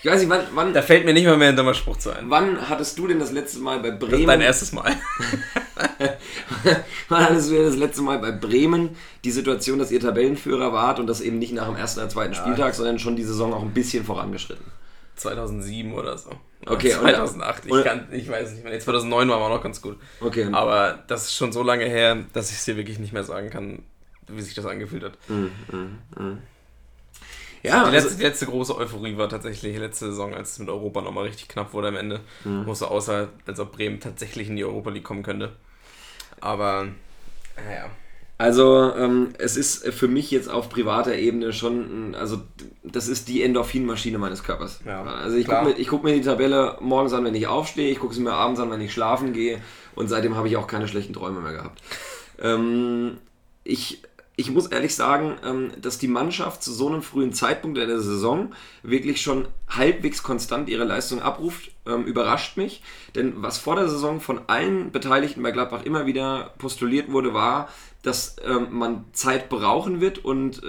[0.00, 2.10] Ich weiß nicht, wann, wann, Da fällt mir nicht mal mehr ein dummer Spruch zu
[2.10, 2.30] ein.
[2.30, 4.26] wann hattest du denn das letzte Mal bei Das ist Bremen...
[4.26, 4.94] dein erstes Mal.
[7.08, 11.06] Wann hattest du das letzte Mal bei Bremen die Situation, dass ihr Tabellenführer wart und
[11.06, 13.72] das eben nicht nach dem ersten oder zweiten Spieltag, sondern schon die Saison auch ein
[13.72, 14.66] bisschen vorangeschritten?
[15.16, 16.30] 2007 oder so.
[16.66, 18.72] Okay, und- 2008, ich, und- kann, ich weiß nicht mehr.
[18.72, 19.96] Nee, 2009 war aber noch ganz gut.
[20.20, 20.48] Okay.
[20.52, 23.50] Aber das ist schon so lange her, dass ich es dir wirklich nicht mehr sagen
[23.50, 23.82] kann,
[24.28, 25.12] wie sich das angefühlt hat.
[25.28, 25.40] Ja,
[27.62, 30.68] Die also, letzte, die letzte große Euphorie war tatsächlich die letzte Saison, als es mit
[30.68, 32.20] Europa nochmal richtig knapp wurde am Ende.
[32.44, 32.66] Mhm.
[32.66, 35.52] Wo es so aussah, als ob Bremen tatsächlich in die Europa League kommen könnte.
[36.40, 36.88] Aber,
[37.56, 37.90] naja.
[38.38, 42.42] also ähm, es ist für mich jetzt auf privater Ebene schon, also
[42.82, 44.80] das ist die Endorphinmaschine meines Körpers.
[44.86, 47.90] Ja, also ich gucke mir, ich guck mir die Tabelle morgens an, wenn ich aufstehe,
[47.90, 49.60] ich gucke sie mir abends an, wenn ich schlafen gehe
[49.94, 51.80] und seitdem habe ich auch keine schlechten Träume mehr gehabt.
[52.40, 53.18] Ähm,
[53.64, 54.02] ich,
[54.38, 58.00] ich muss ehrlich sagen, ähm, dass die Mannschaft zu so einem frühen Zeitpunkt in der
[58.00, 62.80] Saison wirklich schon halbwegs konstant ihre Leistung abruft, ähm, überrascht mich.
[63.16, 67.68] Denn was vor der Saison von allen Beteiligten bei Gladbach immer wieder postuliert wurde, war,
[68.02, 70.62] dass ähm, man Zeit brauchen wird und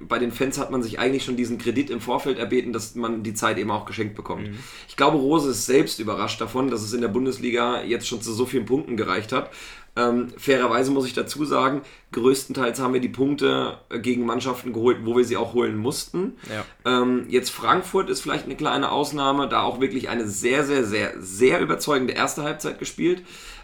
[0.00, 3.22] bei den Fans hat man sich eigentlich schon diesen Kredit im Vorfeld erbeten, dass man
[3.22, 4.50] die Zeit eben auch geschenkt bekommt.
[4.88, 8.32] Ich glaube, Rose ist selbst überrascht davon, dass es in der Bundesliga jetzt schon zu
[8.32, 9.50] so vielen Punkten gereicht hat.
[9.94, 11.82] Ähm, fairerweise muss ich dazu sagen,
[12.12, 16.36] größtenteils haben wir die Punkte äh, gegen Mannschaften geholt, wo wir sie auch holen mussten.
[16.48, 16.64] Ja.
[17.02, 21.14] Ähm, jetzt Frankfurt ist vielleicht eine kleine Ausnahme, da auch wirklich eine sehr, sehr, sehr,
[21.20, 23.22] sehr überzeugende erste Halbzeit gespielt.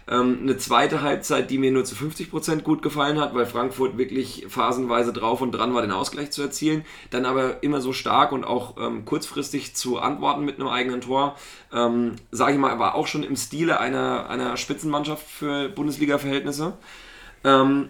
[0.09, 4.47] Ähm, eine zweite Halbzeit, die mir nur zu 50% gut gefallen hat, weil Frankfurt wirklich
[4.49, 6.83] phasenweise drauf und dran war, den Ausgleich zu erzielen.
[7.11, 11.35] Dann aber immer so stark und auch ähm, kurzfristig zu antworten mit einem eigenen Tor.
[11.71, 16.73] Ähm, Sage ich mal, war auch schon im Stile einer, einer Spitzenmannschaft für Bundesliga-Verhältnisse.
[17.43, 17.89] Ähm,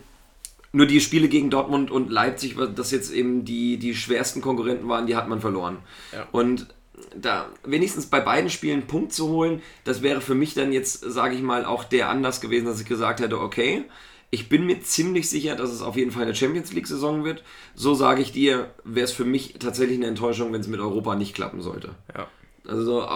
[0.71, 5.07] nur die Spiele gegen Dortmund und Leipzig, das jetzt eben die, die schwersten Konkurrenten waren,
[5.07, 5.79] die hat man verloren.
[6.11, 6.27] Ja.
[6.31, 6.67] Und
[7.15, 10.99] da wenigstens bei beiden Spielen einen Punkt zu holen, das wäre für mich dann jetzt,
[10.99, 13.85] sage ich mal, auch der Anlass gewesen, dass ich gesagt hätte, okay,
[14.31, 17.43] ich bin mir ziemlich sicher, dass es auf jeden Fall eine Champions League-Saison wird.
[17.73, 21.15] So sage ich dir, wäre es für mich tatsächlich eine Enttäuschung, wenn es mit Europa
[21.15, 21.95] nicht klappen sollte.
[22.15, 22.27] Ja.
[22.69, 23.07] Also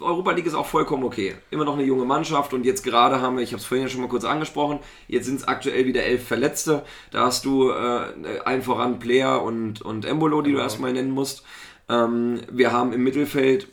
[0.00, 1.34] Europa League ist auch vollkommen okay.
[1.50, 3.90] Immer noch eine junge Mannschaft und jetzt gerade haben wir, ich habe es vorhin ja
[3.90, 6.82] schon mal kurz angesprochen, jetzt sind es aktuell wieder elf Verletzte.
[7.10, 11.44] Da hast du äh, allen voran Player und, und Embolo, die du erstmal nennen musst.
[11.88, 13.68] Ähm, wir haben im Mittelfeld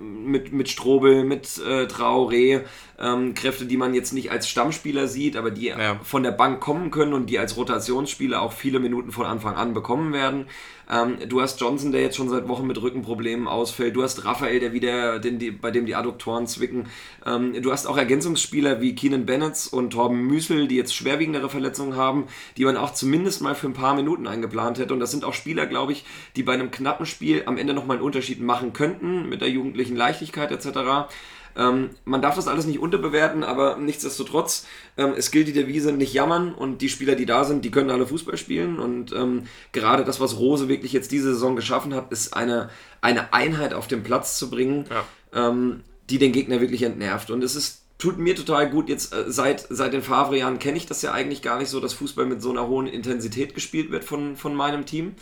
[0.00, 2.62] mit, mit Strobel, mit äh, Traoré,
[3.00, 5.98] ähm, Kräfte, die man jetzt nicht als Stammspieler sieht, aber die Ja.
[6.02, 9.74] von der Bank kommen können und die als Rotationsspieler auch viele Minuten von Anfang an
[9.74, 10.46] bekommen werden.
[10.92, 13.94] Ähm, du hast Johnson, der jetzt schon seit Wochen mit Rückenproblemen ausfällt.
[13.94, 16.86] Du hast Raphael, der wieder, den, die, bei dem die Adduktoren zwicken.
[17.24, 21.94] Ähm, du hast auch Ergänzungsspieler wie Keenan Bennett und Torben Müsel, die jetzt schwerwiegendere Verletzungen
[21.94, 22.24] haben,
[22.56, 24.92] die man auch zumindest mal für ein paar Minuten eingeplant hätte.
[24.92, 27.98] Und das sind auch Spieler, glaube ich, die bei einem knappen Spiel am Ende nochmal
[27.98, 31.08] einen Unterschied machen könnten mit der jugendlichen Leichtigkeit etc.
[31.56, 36.12] Ähm, man darf das alles nicht unterbewerten, aber nichtsdestotrotz, ähm, es gilt die Devise nicht
[36.12, 40.04] jammern und die Spieler, die da sind, die können alle Fußball spielen und ähm, gerade
[40.04, 42.70] das, was Rose wirklich jetzt diese Saison geschaffen hat, ist eine,
[43.00, 44.86] eine Einheit auf den Platz zu bringen,
[45.34, 48.88] ähm, die den Gegner wirklich entnervt und es ist tut mir total gut.
[48.88, 51.92] Jetzt äh, seit, seit den Favre-Jahren kenne ich das ja eigentlich gar nicht so, dass
[51.92, 55.14] Fußball mit so einer hohen Intensität gespielt wird von, von meinem Team.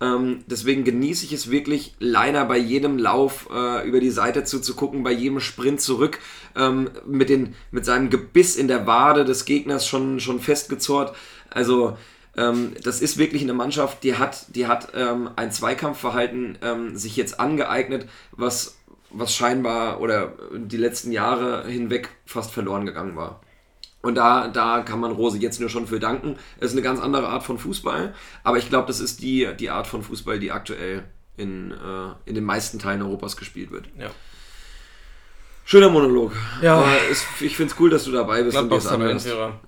[0.00, 5.02] Ähm, deswegen genieße ich es wirklich, Leiner bei jedem Lauf äh, über die Seite zuzugucken,
[5.02, 6.20] bei jedem Sprint zurück,
[6.56, 11.16] ähm, mit, den, mit seinem Gebiss in der Wade des Gegners schon, schon festgezurrt.
[11.50, 11.96] Also,
[12.36, 17.16] ähm, das ist wirklich eine Mannschaft, die hat, die hat ähm, ein Zweikampfverhalten ähm, sich
[17.16, 18.78] jetzt angeeignet, was,
[19.10, 23.40] was scheinbar oder die letzten Jahre hinweg fast verloren gegangen war.
[24.00, 26.36] Und da, da kann man Rose jetzt nur schon für danken.
[26.58, 29.70] Es ist eine ganz andere Art von Fußball, aber ich glaube, das ist die, die
[29.70, 31.04] Art von Fußball, die aktuell
[31.36, 31.74] in, äh,
[32.24, 33.86] in den meisten Teilen Europas gespielt wird.
[33.98, 34.10] Ja.
[35.64, 36.32] Schöner Monolog.
[36.62, 36.82] Ja.
[37.10, 38.88] Es, ich finde es cool, dass du dabei bist und dir anhörst.
[38.88, 39.60] Tabellenführer.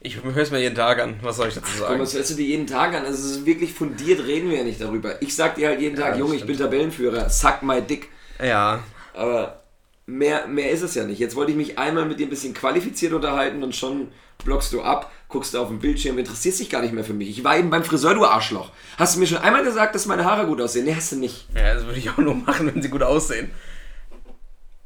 [0.00, 1.16] Ich höre es mir jeden Tag an.
[1.20, 1.98] Was soll ich dazu Komm, sagen?
[1.98, 3.04] das hörst du dir jeden Tag an.
[3.04, 5.20] Also es ist wirklich fundiert, reden wir ja nicht darüber.
[5.20, 6.70] Ich sag dir halt jeden Tag, Junge, ich bin stimmt.
[6.70, 8.08] Tabellenführer, suck my dick.
[8.42, 9.63] Ja, Aber
[10.06, 11.18] mehr, mehr ist es ja nicht.
[11.18, 14.12] Jetzt wollte ich mich einmal mit dir ein bisschen qualifiziert unterhalten und schon
[14.44, 17.28] blockst du ab, guckst du auf den Bildschirm, interessierst dich gar nicht mehr für mich.
[17.30, 18.70] Ich war eben beim Friseur, du Arschloch.
[18.98, 20.84] Hast du mir schon einmal gesagt, dass meine Haare gut aussehen?
[20.84, 21.46] Nee, hast du nicht.
[21.54, 23.50] Ja, das würde ich auch nur machen, wenn sie gut aussehen.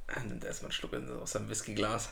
[0.06, 0.92] Ah, Nimmt erstmal einen Schluck
[1.22, 2.10] aus seinem Whiskyglas.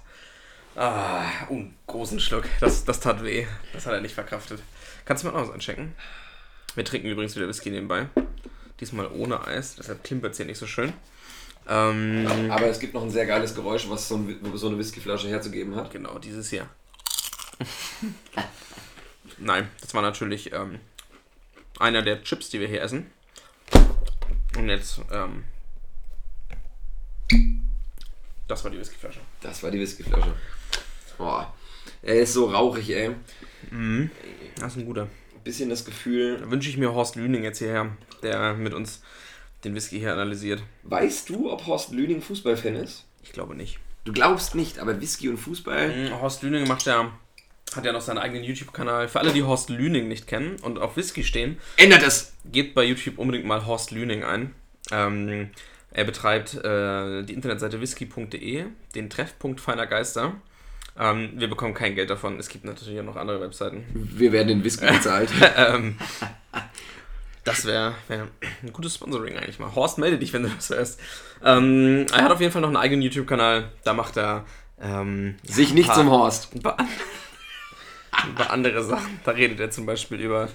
[0.75, 2.45] Ah, oh, einen großen Schluck.
[2.61, 3.47] Das, das tat weh.
[3.73, 4.61] Das hat er nicht verkraftet.
[5.05, 5.95] Kannst du mal aus einchecken?
[6.75, 8.09] Wir trinken übrigens wieder Whisky nebenbei.
[8.81, 10.93] Diesmal ohne Eis, deshalb klimpert es hier nicht so schön.
[11.69, 15.29] Ähm, Aber es gibt noch ein sehr geiles Geräusch, was so, ein, so eine Whiskyflasche
[15.29, 15.91] herzugeben hat.
[15.91, 16.69] genau, dieses hier.
[19.39, 20.79] Nein, das war natürlich ähm,
[21.79, 23.11] einer der Chips, die wir hier essen.
[24.57, 25.45] Und jetzt, ähm,
[28.49, 29.21] das war die Whiskyflasche.
[29.41, 30.35] Das war die Whiskyflasche.
[31.19, 31.53] Boah.
[32.03, 33.11] Er ist so rauchig, ey.
[34.57, 35.09] Das ist ein guter.
[35.45, 36.39] Bisschen das Gefühl.
[36.39, 39.03] Da wünsche ich mir Horst Lüning jetzt hierher, der mit uns
[39.67, 40.63] den Whisky hier analysiert.
[40.85, 43.05] Weißt du, ob Horst Lüning Fußballfan ist?
[43.23, 43.79] Ich glaube nicht.
[44.05, 45.89] Du glaubst nicht, aber Whisky und Fußball.
[45.89, 47.11] Mhm, Horst Lüning macht ja,
[47.75, 49.09] hat ja noch seinen eigenen YouTube-Kanal.
[49.09, 52.35] Für alle, die Horst Lüning nicht kennen und auf Whisky stehen, Ändert es!
[52.45, 54.55] gebt bei YouTube unbedingt mal Horst Lüning ein.
[54.93, 55.51] Ähm,
[55.91, 60.35] er betreibt äh, die Internetseite whisky.de, den Treffpunkt feiner Geister.
[60.99, 62.39] Ähm, wir bekommen kein Geld davon.
[62.39, 63.85] Es gibt natürlich auch noch andere Webseiten.
[63.93, 65.31] Wir werden den Whisky bezahlt.
[65.57, 65.99] ähm,
[67.47, 68.29] das wäre wär
[68.63, 69.75] ein gutes Sponsoring eigentlich mal.
[69.75, 71.01] Horst, melde dich, wenn du das hörst.
[71.43, 73.71] Ähm, er hat auf jeden Fall noch einen eigenen YouTube-Kanal.
[73.85, 74.45] Da macht er
[74.81, 76.51] ähm, ja, Sich ein nicht paar- zum Horst.
[76.55, 76.89] über, an
[78.31, 79.21] über andere Sachen.
[79.25, 80.49] Da redet er zum Beispiel über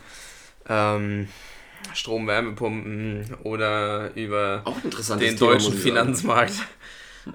[0.70, 1.28] ähm,
[1.94, 5.74] Strom-Wärmepumpen oder über ein den Thema, deutschen.
[5.74, 6.54] Finanzmarkt.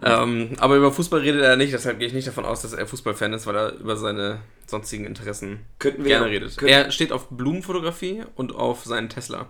[0.03, 2.87] Ähm, aber über Fußball redet er nicht, deshalb gehe ich nicht davon aus, dass er
[2.87, 6.61] Fußballfan ist, weil er über seine sonstigen Interessen Könnten wir gerne ja- redet.
[6.63, 9.47] Er steht auf Blumenfotografie und auf seinen Tesla.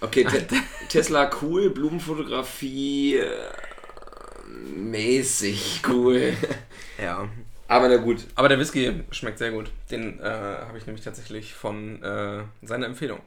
[0.00, 0.44] Okay, Te
[0.88, 3.26] Tesla cool, Blumenfotografie äh,
[4.76, 6.34] mäßig cool.
[7.00, 7.28] Ja.
[7.68, 8.26] Aber na gut.
[8.34, 9.70] Aber der Whisky schmeckt sehr gut.
[9.90, 13.20] Den äh, habe ich nämlich tatsächlich von äh, seiner Empfehlung.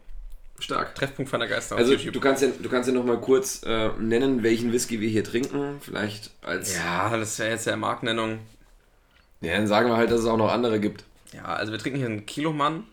[0.59, 0.95] Stark.
[0.95, 3.89] Treffpunkt von der Geister Also du kannst ja, du kannst ja noch mal kurz äh,
[3.99, 5.79] nennen, welchen Whisky wir hier trinken.
[5.81, 6.75] Vielleicht als.
[6.75, 8.39] ja, das wäre jetzt ja Markennennung.
[9.41, 11.03] Ja, dann sagen wir halt, dass es auch noch andere gibt.
[11.33, 12.85] Ja, also wir trinken hier einen Kilomann.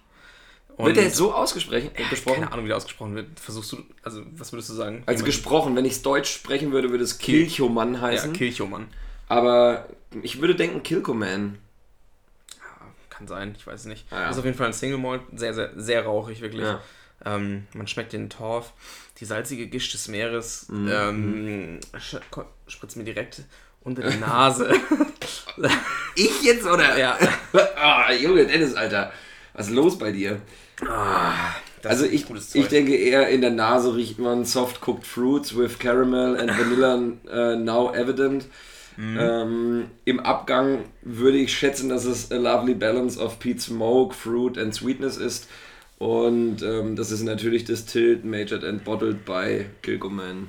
[0.77, 1.91] Und Wird der jetzt so ausgesprochen?
[1.97, 2.41] ja, gesprochen?
[2.41, 3.39] Keine Ahnung, wie der ausgesprochen wird.
[3.39, 5.03] Versuchst du, also was würdest du sagen?
[5.07, 8.33] Also gesprochen, wenn ich es deutsch sprechen würde, würde es Kilchoman Ja, heißen.
[8.33, 8.89] Kilchomann.
[9.29, 9.87] aber
[10.23, 11.59] ich würde denken Kilkoman.
[13.11, 14.07] Kann sein, ich weiß es nicht.
[14.11, 14.31] Ah, ja.
[14.31, 16.63] Ist auf jeden Fall ein Single Malt, sehr, sehr, sehr rauchig, wirklich.
[16.63, 16.81] Ja.
[17.25, 18.73] Ähm, man schmeckt den Torf,
[19.19, 20.91] die salzige Gischt des Meeres, Mhm.
[20.93, 21.81] ähm,
[22.67, 23.43] spritzt mir direkt
[23.83, 24.73] unter die Nase.
[26.17, 26.99] Ich jetzt oder?
[26.99, 27.19] ja.
[27.77, 29.13] Ah, Junge, Dennis, Alter.
[29.55, 30.41] Was ist los bei dir?
[31.83, 35.79] Das also ich, ich denke eher in der Nase riecht man soft cooked fruits with
[35.79, 36.95] caramel and vanilla
[37.31, 38.47] äh, now evident.
[38.97, 39.19] Mhm.
[39.21, 44.59] Ähm, Im Abgang würde ich schätzen, dass es a lovely balance of peat smoke, fruit
[44.59, 45.49] and sweetness ist.
[46.03, 50.49] Und ähm, das ist natürlich distilled, majored and bottled by Kilcoman.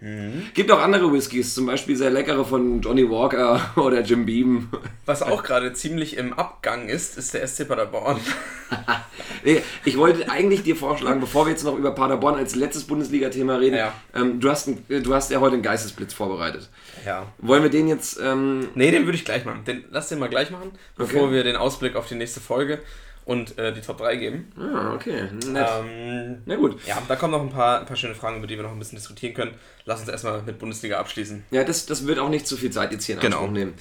[0.00, 0.44] Mhm.
[0.54, 4.70] Gibt auch andere Whiskys, zum Beispiel sehr leckere von Johnny Walker oder Jim Beam.
[5.04, 8.18] Was auch gerade ziemlich im Abgang ist, ist der SC Paderborn.
[9.44, 13.56] Nee, ich wollte eigentlich dir vorschlagen, bevor wir jetzt noch über Paderborn als letztes Bundesliga-Thema
[13.56, 13.92] reden, Ja.
[14.14, 16.70] ähm, du, hast ein, du hast ja heute einen Geistesblitz vorbereitet.
[17.04, 17.26] Ja.
[17.38, 19.64] Wollen wir den jetzt, ähm, Nee, den würde ich gleich machen.
[19.66, 21.32] Den, lass den mal gleich machen, bevor Okay.
[21.32, 22.78] wir den Ausblick auf die nächste Folge
[23.24, 24.52] und äh, die Top 3 geben.
[24.58, 25.68] ah, okay, nett.
[25.80, 26.76] Ähm, Na gut.
[26.86, 28.78] ja, da kommen noch ein paar, ein paar schöne Fragen, über die wir noch ein
[28.78, 29.52] bisschen diskutieren können.
[29.84, 31.44] Lass uns erstmal mit Bundesliga abschließen.
[31.50, 33.38] Ja, das, das wird auch nicht zu viel Zeit jetzt hier in Genau.
[33.38, 33.74] Anspruch nehmen.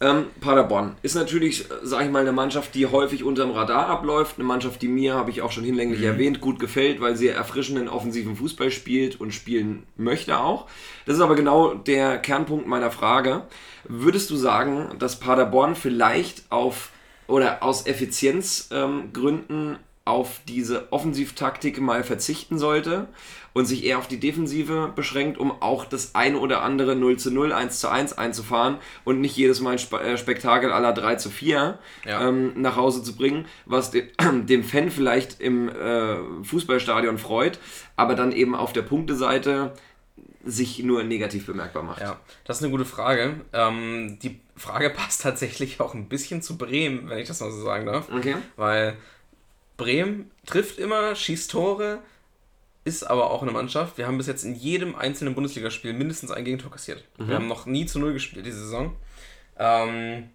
[0.00, 4.36] Ähm, Paderborn ist natürlich, sage ich mal, eine Mannschaft, die häufig unterm Radar abläuft.
[4.38, 7.88] Eine Mannschaft, die mir, habe ich auch schon hinlänglich erwähnt, gut gefällt, weil sie erfrischenden
[7.88, 10.68] offensiven Fußball spielt und spielen möchte auch.
[11.04, 13.42] Das ist aber genau der Kernpunkt meiner Frage.
[13.88, 16.90] Würdest du sagen, dass Paderborn vielleicht auf
[17.28, 23.08] oder aus Effizienzgründen ähm, auf diese Offensivtaktik mal verzichten sollte
[23.52, 27.30] und sich eher auf die Defensive beschränkt, um auch das eine oder andere 0 zu
[27.30, 31.16] 0, 1 zu 1 einzufahren und nicht jedes Mal ein Spe äh, Spektakel aller 3
[31.16, 32.26] zu 4 Ja.
[32.26, 37.58] ähm, nach Hause zu bringen, was de dem Fan vielleicht im äh, Fußballstadion freut,
[37.96, 39.74] aber dann eben auf der Punkteseite
[40.44, 42.00] sich nur negativ bemerkbar macht.
[42.00, 43.40] Ja, das ist eine gute Frage.
[43.52, 47.62] Ähm, die Frage passt tatsächlich auch ein bisschen zu Bremen, wenn ich das mal so
[47.62, 48.08] sagen darf.
[48.12, 48.36] Okay.
[48.56, 48.96] Weil
[49.76, 52.00] Bremen trifft immer, schießt Tore,
[52.84, 53.98] ist aber auch eine Mannschaft.
[53.98, 57.04] Wir haben bis jetzt in jedem einzelnen Bundesligaspiel mindestens ein Gegentor kassiert.
[57.18, 58.96] Wir haben noch nie zu Null gespielt diese Saison.
[59.58, 60.30] Ähm,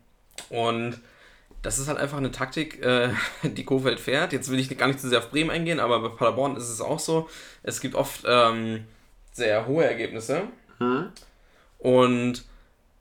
[0.49, 0.99] und
[1.61, 3.09] das ist halt einfach eine Taktik, äh,
[3.43, 4.33] die Kofeld fährt.
[4.33, 6.81] Jetzt will ich gar nicht zu sehr auf Bremen eingehen, aber bei Paderborn ist es
[6.81, 7.29] auch so.
[7.63, 8.85] Es gibt oft ähm,
[9.31, 10.43] sehr hohe Ergebnisse.
[11.79, 12.45] Und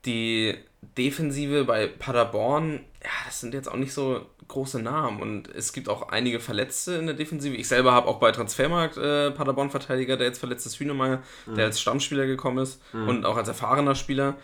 [0.05, 0.57] die
[0.97, 5.21] Defensive bei Paderborn, ja, das sind jetzt auch nicht so große Namen.
[5.21, 7.55] Und es gibt auch einige Verletzte in der Defensive.
[7.55, 11.81] Ich selber habe auch bei Transfermarkt äh, Paderborn-Verteidiger, der jetzt verletzt ist, Hühnemeier, der als
[11.81, 14.35] Stammspieler gekommen ist und auch als erfahrener Spieler.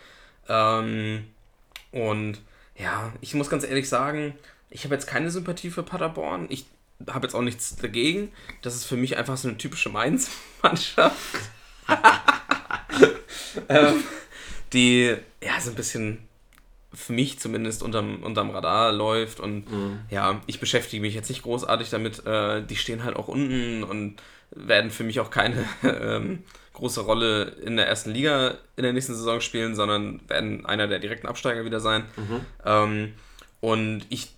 [0.48, 1.24] Ähm,
[1.92, 2.40] und
[2.76, 4.34] ja, ich muss ganz ehrlich sagen,
[4.70, 6.46] ich habe jetzt keine Sympathie für Paderborn.
[6.48, 6.66] Ich
[7.08, 8.32] habe jetzt auch nichts dagegen.
[8.62, 11.38] Das ist für mich einfach so eine typische Mainz-Mannschaft.
[13.68, 14.04] ähm,
[14.72, 16.18] die ja so ein bisschen
[16.92, 19.64] für mich zumindest unterm, unterm Radar läuft und
[20.10, 22.26] ja, ich beschäftige mich jetzt nicht großartig damit.
[22.26, 24.16] Äh, die stehen halt auch unten und
[24.50, 29.14] werden für mich auch keine ähm, große Rolle in der ersten Liga in der nächsten
[29.14, 32.04] Saison spielen, sondern werden einer der direkten Absteiger wieder sein.
[32.64, 33.14] Ähm,
[33.60, 34.30] Und ich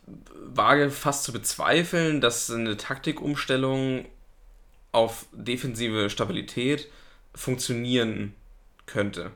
[0.44, 4.04] wage fast zu bezweifeln, dass eine Taktikumstellung
[4.90, 6.88] auf defensive Stabilität
[7.34, 8.34] funktionieren
[8.86, 9.30] könnte.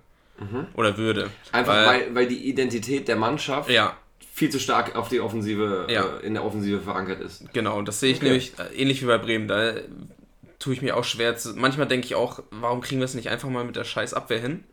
[0.75, 1.31] Oder würde.
[1.53, 3.97] Einfach weil, weil, die Identität der Mannschaft ja.
[4.35, 6.05] viel zu stark auf die Offensive, Ja.
[6.23, 7.45] äh, in der Offensive verankert ist.
[7.53, 8.27] Genau, das sehe ich Okay.
[8.27, 9.49] nämlich äh, ähnlich wie bei Bremen.
[9.49, 9.75] Da
[10.59, 11.55] tue ich mir auch schwer zu.
[11.55, 14.41] Manchmal denke ich auch, warum kriegen wir es nicht einfach mal mit der scheiß Abwehr
[14.41, 14.65] hin?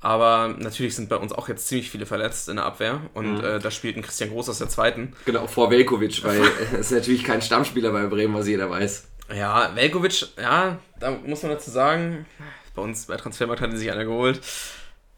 [0.00, 3.58] Aber natürlich sind bei uns auch jetzt ziemlich viele verletzt in der Abwehr und äh,
[3.58, 5.12] da spielt ein Christian Groß aus der zweiten.
[5.24, 6.40] Genau, vor Velkovic, weil
[6.72, 9.08] er ist natürlich kein Stammspieler bei Bremen, was jeder weiß.
[9.34, 12.26] Ja, Velkovic, ja, da muss man dazu sagen,
[12.78, 14.40] bei uns bei Transfermarkt hat sich einer geholt.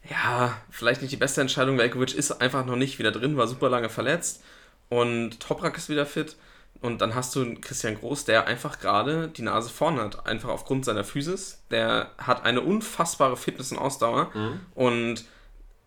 [0.09, 1.77] Ja, vielleicht nicht die beste Entscheidung.
[1.77, 4.43] Velkovic ist einfach noch nicht wieder drin, war super lange verletzt
[4.89, 6.35] und Toprak ist wieder fit.
[6.81, 10.83] Und dann hast du Christian Groß, der einfach gerade die Nase vorn hat, einfach aufgrund
[10.83, 11.61] seiner Physis.
[11.69, 14.31] Der hat eine unfassbare Fitness und Ausdauer
[14.73, 15.25] und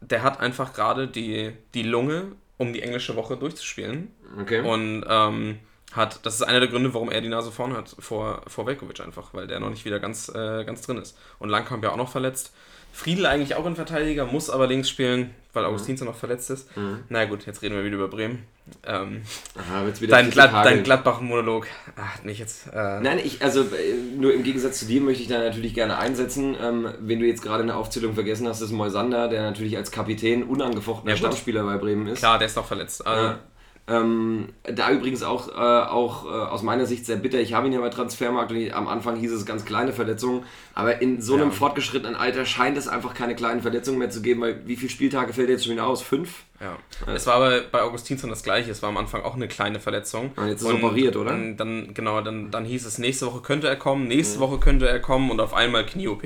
[0.00, 2.26] der hat einfach gerade die, die Lunge,
[2.58, 4.12] um die englische Woche durchzuspielen.
[4.40, 4.60] Okay.
[4.60, 5.58] Und ähm,
[5.96, 9.00] hat, das ist einer der Gründe, warum er die Nase vorn hat vor, vor Velkovic
[9.00, 11.16] einfach, weil der noch nicht wieder ganz, äh, ganz drin ist.
[11.38, 12.52] Und Langkamp ja auch noch verletzt.
[12.92, 16.68] Friedel eigentlich auch ein Verteidiger, muss aber links spielen, weil Augustinsson noch verletzt ist.
[17.08, 18.44] Na gut, jetzt reden wir wieder über Bremen.
[18.86, 19.22] Ähm,
[19.58, 20.76] Aha, wird's wieder dein, Glad, hageln.
[20.76, 21.66] dein Gladbach-Monolog.
[21.96, 22.68] Ach, nicht jetzt.
[22.72, 25.98] Äh, Nein, ich, also äh, nur im Gegensatz zu dir möchte ich da natürlich gerne
[25.98, 26.56] einsetzen.
[26.62, 30.44] Ähm, wenn du jetzt gerade eine Aufzählung vergessen hast, ist Moisander, der natürlich als Kapitän
[30.44, 31.16] unangefochtener Ja.
[31.16, 32.20] Stammspieler bei Bremen ist.
[32.20, 33.04] Klar, der ist noch verletzt.
[33.04, 33.38] Also, Ja.
[33.86, 37.38] Ähm, da übrigens auch, äh, auch äh, aus meiner Sicht sehr bitter.
[37.38, 40.44] Ich habe ihn ja bei Transfermarkt und am Anfang hieß es ganz kleine Verletzungen.
[40.74, 41.54] Aber in so einem Ja.
[41.54, 45.34] fortgeschrittenen Alter scheint es einfach keine kleinen Verletzungen mehr zu geben, weil wie viele Spieltage
[45.34, 46.00] fällt jetzt schon wieder aus?
[46.00, 46.44] Fünf?
[46.60, 46.78] Ja.
[47.12, 48.70] Es war aber bei Augustinsson das gleiche.
[48.70, 50.30] Es war am Anfang auch eine kleine Verletzung.
[50.36, 51.32] Und jetzt ist er operiert, oder?
[51.32, 54.88] Dann, dann, genau, dann, dann hieß es, nächste Woche könnte er kommen, nächste Woche könnte
[54.88, 56.24] er kommen und auf einmal Knie-OP.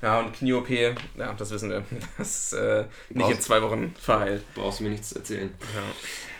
[0.00, 0.94] Ja, und Knie-OP, ja,
[1.36, 1.82] das wissen wir,
[2.18, 4.42] das ist äh, nicht in Brauchst- zwei Wochen verheilt.
[4.54, 5.50] Brauchst du mir nichts erzählen.
[5.74, 5.82] Ja.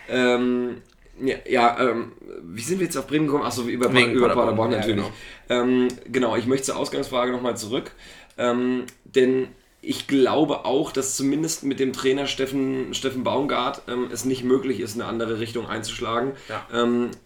[0.08, 0.82] Ähm,
[1.20, 3.44] ja, ja ähm, wie sind wir jetzt auf Bremen gekommen?
[3.44, 5.04] Achso, über, Wegen über Paderborn, Paderborn, ja, natürlich.
[5.48, 7.92] Ähm, genau, ich möchte zur Ausgangsfrage nochmal zurück.
[8.36, 9.48] Ähm, denn
[9.80, 14.80] ich glaube auch, dass zumindest mit dem Trainer Steffen, Steffen Baumgart ähm, es nicht möglich
[14.80, 16.32] ist, eine andere Richtung einzuschlagen.
[16.48, 16.66] Ja.
[16.72, 17.16] Ähm, äh,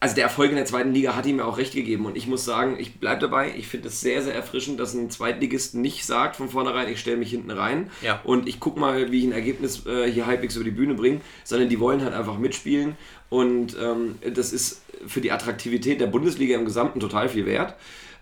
[0.00, 2.26] also der Erfolg in der zweiten Liga hat ihm ja auch recht gegeben und ich
[2.26, 3.52] muss sagen, ich bleibe dabei.
[3.56, 7.16] Ich finde es sehr, sehr erfrischend, dass ein Zweitligist nicht sagt von vornherein, ich stelle
[7.16, 8.20] mich hinten rein Ja.
[8.24, 11.20] und ich gucke mal, wie ich ein Ergebnis äh, hier halbwegs über die Bühne bringe,
[11.44, 12.96] sondern die wollen halt einfach mitspielen
[13.30, 17.74] und ähm, das ist für die Attraktivität der Bundesliga im Gesamten total viel wert.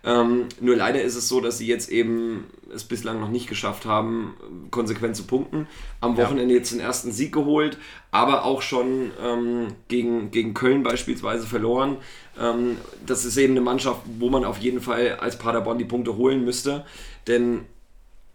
[0.03, 3.85] Ähm, nur leider ist es so, dass sie jetzt eben es bislang noch nicht geschafft
[3.85, 4.35] haben,
[4.71, 5.67] konsequent zu punkten.
[6.01, 6.25] Am Ja.
[6.25, 7.77] Wochenende jetzt den ersten Sieg geholt,
[8.11, 11.97] aber auch schon ähm, gegen, gegen Köln beispielsweise verloren.
[12.39, 16.15] Ähm, das ist eben eine Mannschaft, wo man auf jeden Fall als Paderborn die Punkte
[16.17, 16.85] holen müsste,
[17.27, 17.65] denn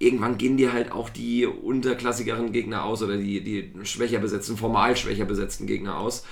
[0.03, 4.96] irgendwann gehen dir halt auch die unterklassigeren Gegner aus oder die, die schwächer besetzten, formal
[4.96, 6.24] schwächer besetzten Gegner aus.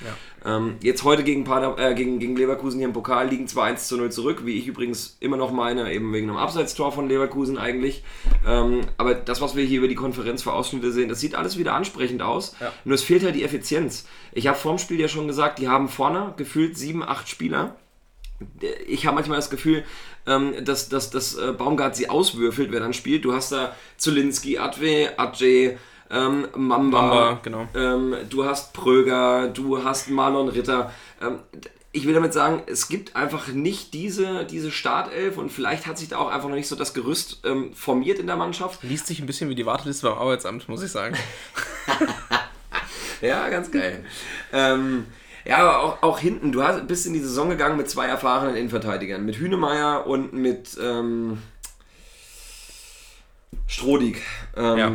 [0.44, 3.86] Ähm, jetzt heute gegen, Pader, äh, gegen, gegen Leverkusen hier im Pokal liegen zwar 1
[3.86, 7.58] zu 0 zurück, wie ich übrigens immer noch meine, eben wegen einem Abseitstor von Leverkusen
[7.58, 8.02] eigentlich.
[8.46, 11.56] Ähm, aber das, was wir hier über die Konferenz für Ausschnitte sehen, das sieht alles
[11.56, 12.56] wieder ansprechend aus.
[12.60, 12.72] Ja.
[12.84, 14.06] Nur es fehlt halt die Effizienz.
[14.32, 17.76] Ich habe vorm Spiel ja schon gesagt, die haben vorne gefühlt sieben, acht Spieler
[18.86, 19.84] ich habe manchmal das Gefühl,
[20.26, 23.24] ähm, dass, dass, dass äh, Baumgart sie auswürfelt, wer dann spielt.
[23.24, 25.78] Du hast da Zulinski, Adwe, Adje,
[26.10, 27.68] ähm, Mamba, Mamba, genau.
[27.74, 30.92] ähm, du hast Pröger, du hast Marlon Ritter.
[31.22, 31.40] Ähm,
[31.92, 36.08] ich will damit sagen, es gibt einfach nicht diese, diese Startelf und vielleicht hat sich
[36.08, 38.82] da auch einfach noch nicht so das Gerüst ähm, formiert in der Mannschaft.
[38.84, 41.16] Liest sich ein bisschen wie die Warteliste beim Arbeitsamt, muss ich sagen.
[43.20, 44.04] Ja, ganz geil.
[44.52, 45.06] ähm,
[45.50, 48.54] ja, aber auch, auch hinten, du hast, bist in die Saison gegangen mit zwei erfahrenen
[48.56, 51.38] Innenverteidigern, mit Hünemeyer und mit ähm,
[53.66, 54.22] Strodig,
[54.56, 54.92] ähm, Ja.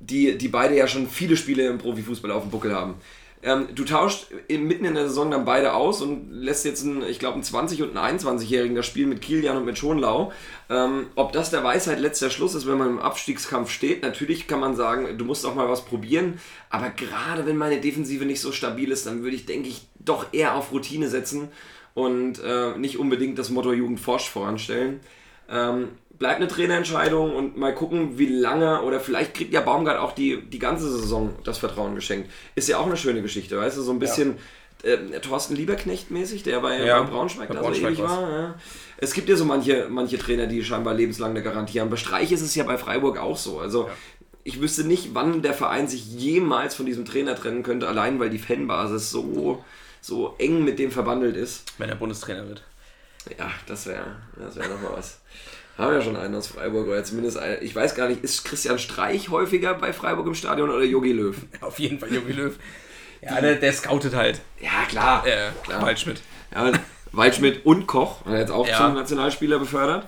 [0.00, 2.94] die, die beide ja schon viele Spiele im Profifußball auf dem Buckel haben.
[3.42, 7.20] Ähm, du tauscht mitten in der Saison dann beide aus und lässt jetzt einen, ich
[7.20, 10.32] glaube, einen 20- und einen 21-Jährigen das Spiel mit Kilian und mit Schonlau.
[10.68, 14.58] Ähm, ob das der Weisheit letzter Schluss ist, wenn man im Abstiegskampf steht, natürlich kann
[14.58, 18.50] man sagen, du musst auch mal was probieren, aber gerade wenn meine Defensive nicht so
[18.50, 21.48] stabil ist, dann würde ich, denke ich, doch eher auf Routine setzen
[21.94, 25.00] und äh, nicht unbedingt das Motto Jugend forscht voranstellen.
[25.48, 30.12] Ähm, bleibt eine Trainerentscheidung und mal gucken, wie lange oder vielleicht kriegt ja Baumgart auch
[30.12, 32.30] die, die ganze Saison das Vertrauen geschenkt.
[32.54, 34.36] Ist ja auch eine schöne Geschichte, weißt du, so ein bisschen
[34.82, 38.30] äh, Thorsten Lieberknecht mäßig, der bei, Ja, bei Braunschweig bei da Braunschweig so ewig war.
[38.30, 38.54] Ja.
[38.96, 41.90] Es gibt ja so manche, manche Trainer, die scheinbar lebenslang eine Garantie haben.
[41.90, 43.60] Bei Streich ist es ja bei Freiburg auch so.
[43.60, 43.88] Also
[44.42, 48.30] ich wüsste nicht, wann der Verein sich jemals von diesem Trainer trennen könnte, allein weil
[48.30, 49.64] die Fanbasis so,
[50.00, 51.64] so eng mit dem verbandelt ist.
[51.78, 52.62] Wenn er Bundestrainer wird.
[53.38, 55.20] Ja, das wäre das wär nochmal was.
[55.78, 57.62] Haben wir ja schon einen aus Freiburg, oder zumindest einen.
[57.62, 61.36] Ich weiß gar nicht, ist Christian Streich häufiger bei Freiburg im Stadion oder Jogi Löw?
[61.60, 62.56] Auf jeden Fall Jogi Löw.
[63.22, 64.40] Ja, der, der scoutet halt.
[64.60, 65.24] Ja, klar.
[65.24, 65.82] Äh, klar.
[65.82, 66.20] Waldschmidt.
[66.52, 66.72] Ja,
[67.12, 68.76] Waldschmidt und Koch, er jetzt auch Ja.
[68.76, 70.06] zum Nationalspieler befördert.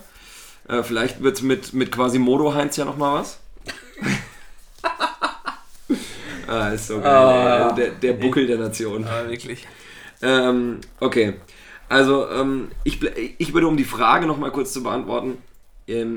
[0.67, 3.39] Äh, vielleicht wird es mit, mit quasi Modo Heinz ja nochmal was.
[6.47, 7.05] ah, ist so geil.
[7.05, 7.71] Ah.
[7.73, 9.05] Der, der Buckel der Nation.
[9.05, 9.65] Aber wirklich.
[10.21, 11.35] Ähm, okay.
[11.89, 12.99] Also, ähm, ich,
[13.37, 15.37] ich würde, um die Frage nochmal kurz zu beantworten,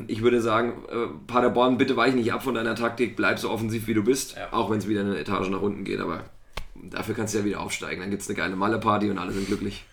[0.09, 3.87] ich würde sagen, äh, Paderborn, bitte weich nicht ab von deiner Taktik, bleib so offensiv
[3.87, 4.53] wie du bist, Ja.
[4.53, 6.25] auch wenn es wieder eine Etage nach unten geht, aber
[6.75, 8.01] dafür kannst du ja wieder aufsteigen.
[8.01, 9.85] Dann gibt es eine geile Malle-Party und alle sind glücklich.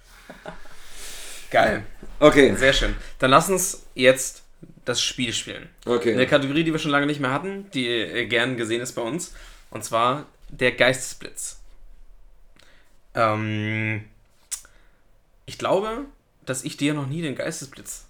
[1.52, 1.84] Geil.
[2.20, 2.96] Okay, Sehr schön.
[3.20, 4.44] Dann lass uns jetzt
[4.86, 5.68] das Spiel spielen.
[5.86, 6.14] okay.
[6.14, 9.02] Eine Kategorie, die wir schon lange nicht mehr hatten, die äh, gern gesehen ist bei
[9.02, 9.34] uns.
[9.70, 11.60] Und zwar der Geistesblitz.
[13.16, 14.04] Ähm,
[15.46, 16.06] ich glaube,
[16.46, 18.06] dass ich dir noch nie den Geistesblitz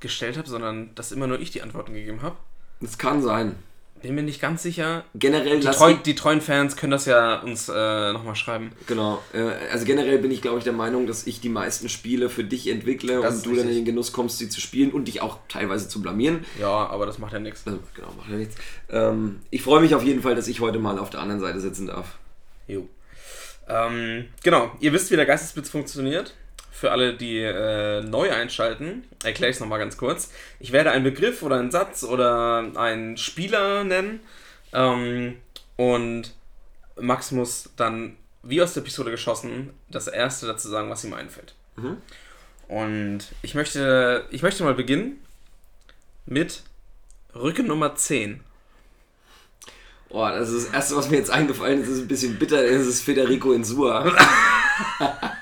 [0.00, 2.36] gestellt habe, sondern dass immer nur ich die Antworten gegeben habe.
[2.80, 3.54] Das kann sein.
[4.02, 5.04] Bin mir nicht ganz sicher.
[5.14, 8.72] Generell Die, treu, die treuen Fans können das ja uns äh, nochmal schreiben.
[8.86, 9.22] Genau.
[9.34, 12.42] Äh, Also generell bin ich, glaube ich, der Meinung, dass ich die meisten Spiele für
[12.42, 13.76] dich entwickle Das und du dann in richtig.
[13.80, 16.46] den Genuss kommst, sie zu spielen und dich auch teilweise zu blamieren.
[16.58, 17.62] Ja, aber das macht ja nichts.
[17.66, 18.56] Also, genau, macht ja nichts.
[18.88, 21.60] Ähm, ich freue mich auf jeden Fall, dass ich heute mal auf der anderen Seite
[21.60, 22.16] sitzen darf.
[22.66, 22.88] Jo.
[23.68, 26.34] Ähm, genau, ihr wisst, wie der Geistesblitz funktioniert.
[26.70, 30.30] Für alle, die äh, neu einschalten, erkläre ich es nochmal ganz kurz.
[30.60, 34.20] Ich werde einen Begriff oder einen Satz oder einen Spieler nennen.
[34.72, 35.36] Ähm,
[35.76, 36.32] und
[36.96, 41.54] Max muss dann, wie aus der Pistole geschossen, das erste dazu sagen, was ihm einfällt.
[42.68, 45.20] Und ich möchte, ich möchte mal beginnen
[46.26, 46.62] mit
[47.34, 48.40] Rücken Nummer 10.
[50.08, 52.86] Oh, das ist das Erste, was mir jetzt eingefallen ist, ist ein bisschen bitter, das
[52.86, 54.12] ist Federico Insua.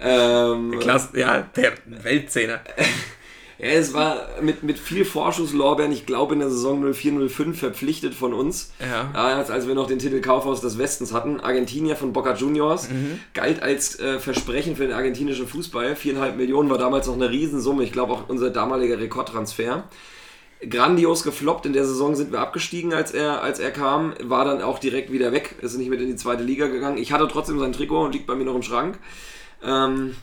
[0.00, 2.60] ähm, Klasse, ja, der Weltzehner.
[3.60, 8.32] Ja, es war mit, mit viel Vorschusslorbeeren, ich glaube in der Saison 04-05 verpflichtet von
[8.32, 8.72] uns.
[8.78, 9.10] Ja.
[9.12, 11.40] Damals, als wir noch den Titel Kaufhaus des Westens hatten.
[11.40, 12.88] Argentinier von Boca Juniors.
[13.34, 15.96] Galt als äh, Versprechen für den argentinischen Fußball.
[15.96, 17.82] Viereinhalb Millionen war damals noch eine Riesensumme.
[17.82, 19.88] Ich glaube auch unser damaliger Rekordtransfer.
[20.70, 21.66] Grandios gefloppt.
[21.66, 24.14] In der Saison sind wir abgestiegen, als er, als er kam.
[24.22, 25.56] War dann auch direkt wieder weg.
[25.62, 26.96] Ist nicht mit in die zweite Liga gegangen.
[26.96, 29.00] Ich hatte trotzdem sein Trikot und liegt bei mir noch im Schrank.
[29.62, 30.16] Ähm,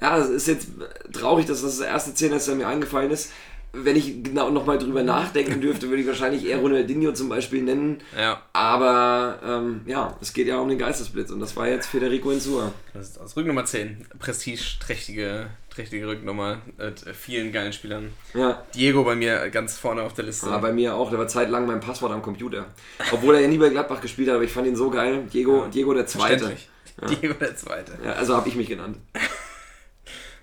[0.00, 0.68] ja, es ist jetzt
[1.12, 3.32] traurig, dass das das erste Zehner ist, der mir eingefallen ist.
[3.72, 7.98] Wenn ich genau nochmal drüber nachdenken dürfte, würde ich wahrscheinlich eher Ronaldinho zum Beispiel nennen.
[8.16, 8.40] Ja.
[8.54, 12.72] Aber ähm, ja, es geht ja um den Geistesblitz und das war jetzt Federico Insua.
[12.94, 14.06] Das ist aus Rücknummer 10.
[14.18, 18.12] Prestigeträchtige trächtige Rücknummer mit vielen geilen Spielern.
[18.32, 20.46] Ja, Diego bei mir ganz vorne auf der Liste.
[20.46, 21.10] aber bei mir auch.
[21.10, 22.64] Der war zeitlang mein Passwort am Computer.
[23.12, 25.24] Obwohl er ja nie bei Gladbach gespielt hat, aber ich fand ihn so geil.
[25.30, 26.56] Diego, Diego der Zweite.
[26.98, 27.20] Verständlich.
[27.20, 27.98] Diego der Zweite.
[28.04, 28.98] Ja, also habe ich mich genannt.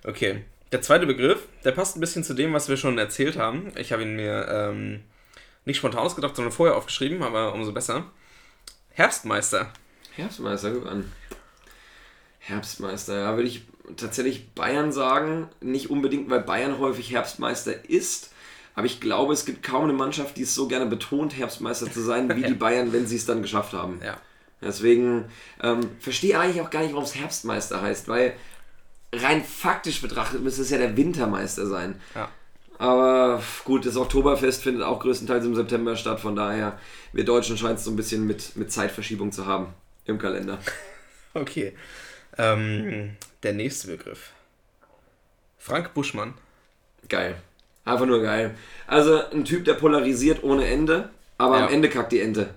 [0.05, 0.43] Okay.
[0.73, 3.71] Der zweite Begriff, der passt ein bisschen zu dem, was wir schon erzählt haben.
[3.77, 5.01] Ich habe ihn mir ähm,
[5.65, 8.05] nicht spontan ausgedacht, sondern vorher aufgeschrieben, aber umso besser.
[8.89, 9.71] Herbstmeister.
[10.11, 11.11] Herbstmeister, guck an.
[12.39, 15.47] Herbstmeister, ja, würde ich tatsächlich Bayern sagen.
[15.61, 18.31] Nicht unbedingt, weil Bayern häufig Herbstmeister ist.
[18.75, 22.01] Aber ich glaube, es gibt kaum eine Mannschaft, die es so gerne betont, Herbstmeister zu
[22.01, 24.01] sein, wie die Bayern, wenn sie es dann geschafft haben.
[24.03, 24.17] Ja.
[24.65, 25.25] Deswegen
[25.61, 28.33] ähm, verstehe eigentlich auch gar nicht, warum es Herbstmeister heißt, weil
[29.13, 31.99] rein faktisch betrachtet müsste es ja der Wintermeister sein.
[32.15, 32.29] Ja.
[32.79, 36.79] Aber gut, das Oktoberfest findet auch größtenteils im September statt, von daher,
[37.13, 39.67] wir Deutschen scheint es so ein bisschen mit, mit Zeitverschiebung zu haben
[40.05, 40.57] im Kalender.
[41.35, 41.73] Okay.
[42.37, 44.33] Ähm, der nächste Begriff.
[45.57, 46.35] Frank Buschmann.
[47.09, 47.37] Geil.
[47.85, 48.55] Einfach nur geil.
[48.85, 51.09] Also ein Typ, der polarisiert ohne Ende,
[51.39, 51.65] aber Ja.
[51.65, 52.53] am Ende kackt die Ente.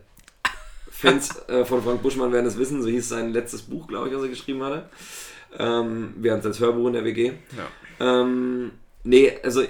[0.99, 4.15] Fans äh, von Frank Buschmann werden es wissen, so hieß sein letztes Buch, glaube ich,
[4.15, 4.89] was er geschrieben hatte.
[5.59, 7.33] Ähm, wir haben es als Hörbuch in der WG.
[7.99, 8.21] Ja.
[8.21, 8.73] Ähm,
[9.05, 9.67] nee, also äh,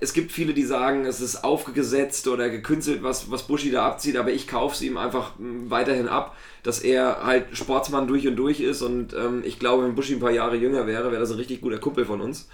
[0.00, 4.16] es gibt viele, die sagen, es ist aufgesetzt oder gekünstelt, was, was Buschi da abzieht,
[4.16, 8.36] aber ich kaufe es ihm einfach mh, weiterhin ab, dass er halt Sportsmann durch und
[8.36, 11.30] durch ist und ähm, ich glaube, wenn Buschi ein paar Jahre jünger wäre, wäre das
[11.30, 12.48] ein richtig guter Kumpel von uns.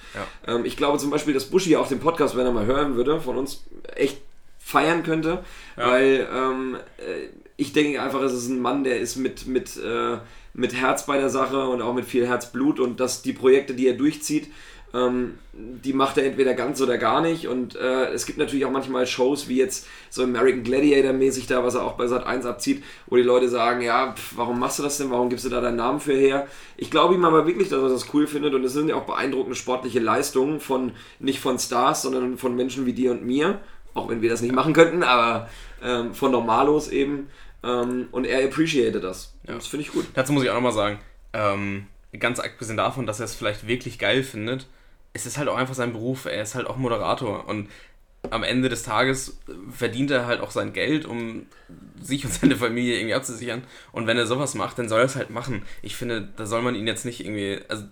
[0.46, 0.54] Ja.
[0.54, 3.20] Ähm, ich glaube zum Beispiel, dass Buschi auch den Podcast, wenn er mal hören würde,
[3.20, 3.64] von uns
[3.96, 4.20] echt
[4.58, 5.44] feiern könnte,
[5.76, 5.90] Ja.
[5.90, 10.18] weil ähm, äh, ich denke einfach, es ist ein Mann, der ist mit, mit, äh,
[10.55, 13.86] mit Herz bei der Sache und auch mit viel Herzblut und dass die Projekte, die
[13.86, 14.48] er durchzieht,
[14.94, 17.48] ähm, die macht er entweder ganz oder gar nicht.
[17.48, 21.64] Und äh, es gibt natürlich auch manchmal Shows wie jetzt so American Gladiator mäßig da,
[21.64, 24.78] was er auch bei Sat 1 abzieht, wo die Leute sagen, ja, pf, warum machst
[24.78, 25.11] du das denn?
[25.11, 26.46] Warum gibst du da deinen Namen für her?
[26.76, 29.05] Ich glaube ihm aber wirklich, dass er das cool findet und es sind ja auch
[29.05, 33.59] beeindruckende sportliche Leistungen von nicht von Stars, sondern von Menschen wie dir und mir.
[33.94, 35.48] Auch wenn wir das nicht machen könnten, aber
[35.82, 37.28] ähm, von Normalos eben.
[37.64, 39.34] Ähm, und er appreciated das.
[39.48, 39.54] Ja.
[39.54, 40.06] Das finde ich gut.
[40.14, 40.98] Dazu muss ich auch nochmal sagen,
[41.32, 41.86] ähm,
[42.18, 44.66] ganz abgesehen davon, dass er es vielleicht wirklich geil findet,
[45.14, 46.26] es ist halt auch einfach sein Beruf.
[46.26, 47.68] Er ist halt auch Moderator und
[48.30, 49.38] am Ende des Tages
[49.70, 51.46] verdient er halt auch sein Geld, um
[52.00, 53.62] sich und seine Familie irgendwie abzusichern.
[53.92, 55.62] Und wenn er sowas macht, dann soll er es halt machen.
[55.82, 57.60] Ich finde, da soll man ihn jetzt nicht irgendwie.
[57.68, 57.84] Also,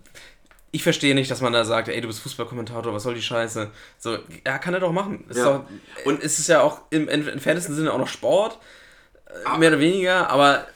[0.74, 3.70] ich verstehe nicht, dass man da sagt, ey, du bist Fußballkommentator, was soll die Scheiße?
[3.98, 5.24] So, ja, kann er doch machen.
[5.28, 5.44] Ist Ja.
[5.44, 5.64] Doch,
[6.06, 8.58] und es ist ja auch im entferntesten Sinne auch noch Sport,
[9.54, 10.66] äh, mehr oder weniger, aber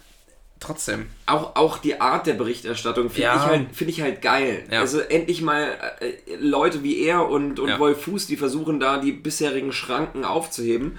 [0.61, 1.07] trotzdem.
[1.27, 3.37] auch, auch die Art der Berichterstattung finde Ja.
[3.37, 4.65] ich, halt, find ich halt geil.
[4.71, 4.81] Ja.
[4.81, 5.69] Also endlich mal
[6.01, 7.79] äh, Leute wie er und, und Ja.
[7.79, 10.99] Wolf Fuß, die versuchen da die bisherigen Schranken aufzuheben.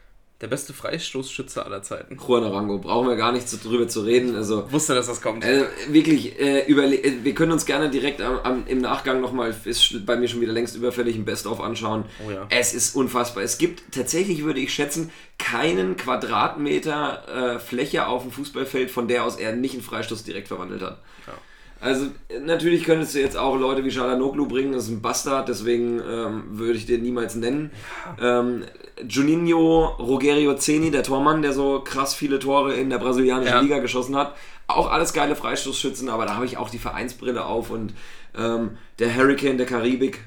[0.41, 2.17] Der beste Freistoßschütze aller Zeiten.
[2.17, 4.35] Juan Arango, brauchen wir gar nicht so drüber zu reden.
[4.35, 5.45] Also Wusste, dass das kommt.
[5.45, 10.03] äh, wirklich, äh, äh, wir können uns gerne direkt am, am, im Nachgang nochmal, ist
[10.03, 12.05] bei mir schon wieder längst überfällig, ein Best-of anschauen.
[12.25, 12.47] Oh ja.
[12.49, 13.43] Es ist unfassbar.
[13.43, 19.25] Es gibt tatsächlich, würde ich schätzen, keinen Quadratmeter äh, Fläche auf dem Fußballfeld, von der
[19.25, 20.97] aus er nicht einen Freistoß direkt verwandelt hat.
[21.27, 21.33] Ja.
[21.81, 22.07] Also
[22.45, 26.43] natürlich könntest du jetzt auch Leute wie Shalanoglu bringen, das ist ein Bastard, deswegen ähm,
[26.51, 27.71] würde ich den niemals nennen.
[28.21, 28.63] Ähm,
[29.07, 33.61] Juninho Rogerio Ceni, der Tormann, der so krass viele Tore in der brasilianischen Ja.
[33.61, 34.35] Liga geschossen hat.
[34.67, 37.93] Auch alles geile Freistoßschützen, aber da habe ich auch die Vereinsbrille auf und
[38.37, 40.19] ähm, der Hurricane der Karibik,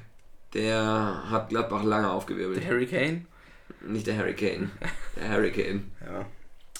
[0.54, 2.66] der hat Gladbach lange aufgewirbelt.
[2.66, 3.26] Harry Kane?
[3.86, 4.70] Nicht der Hurricane,
[5.16, 5.90] der Hurricane.
[6.04, 6.26] Ja.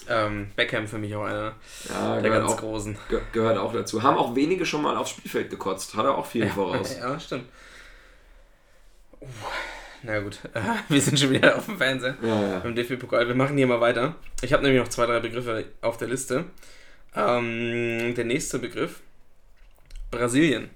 [0.07, 1.55] Ähm, Beckham für mich auch einer
[1.89, 2.97] Ja, der ganz auch, großen.
[3.09, 4.03] ge gehört auch dazu.
[4.03, 6.97] Haben auch wenige schon mal aufs Spielfeld gekotzt, hat er auch viel voraus.
[6.99, 7.45] Ja, stimmt.
[9.21, 9.25] Uh,
[10.03, 10.37] na gut,
[10.89, 12.15] wir sind schon wieder auf dem Fernseher.
[12.21, 12.59] Ja, ja.
[12.59, 13.27] Beim DFB-Pokal.
[13.27, 14.15] Wir machen hier mal weiter.
[14.43, 16.45] Ich habe nämlich noch zwei, drei Begriffe auf der Liste.
[17.15, 18.99] Ähm, der nächste Begriff:
[20.11, 20.69] Brasilien.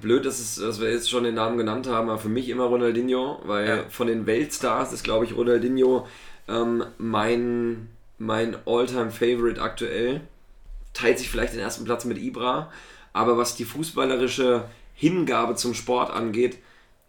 [0.00, 2.64] Blöd, dass, es, dass wir jetzt schon den Namen genannt haben, aber für mich immer
[2.64, 3.84] Ronaldinho, weil Ja.
[3.88, 6.06] von den Weltstars ist, glaube ich, Ronaldinho
[6.48, 7.88] ähm, mein,
[8.18, 10.20] mein All-Time-Favorite aktuell.
[10.94, 12.70] Teilt sich vielleicht den ersten Platz mit Ibra,
[13.12, 14.64] aber was die fußballerische
[14.94, 16.58] Hingabe zum Sport angeht,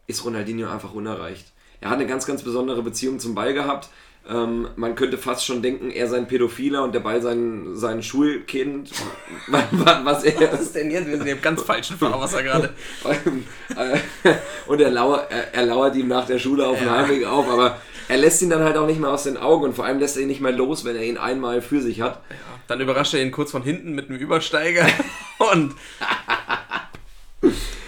[0.07, 1.47] ist Ronaldinho einfach unerreicht.
[1.81, 3.89] Er hat eine ganz, ganz besondere Beziehung zum Ball gehabt.
[4.29, 8.01] Ähm, man könnte fast schon denken, er sei ein Pädophiler und der Ball sein, sein
[8.01, 8.89] Schulkind,
[9.47, 11.07] was er Was ist denn jetzt?
[11.07, 12.73] Wir sind im ganz falschen Fahrwasser gerade.
[14.67, 16.99] Und er, lauert, er, er lauert ihm nach der Schule auf dem Ja.
[16.99, 19.75] Heimweg auf, aber er lässt ihn dann halt auch nicht mehr aus den Augen und
[19.75, 22.21] vor allem lässt er ihn nicht mehr los, wenn er ihn einmal für sich hat.
[22.67, 24.87] Dann überrascht er ihn kurz von hinten mit einem Übersteiger
[25.51, 25.73] und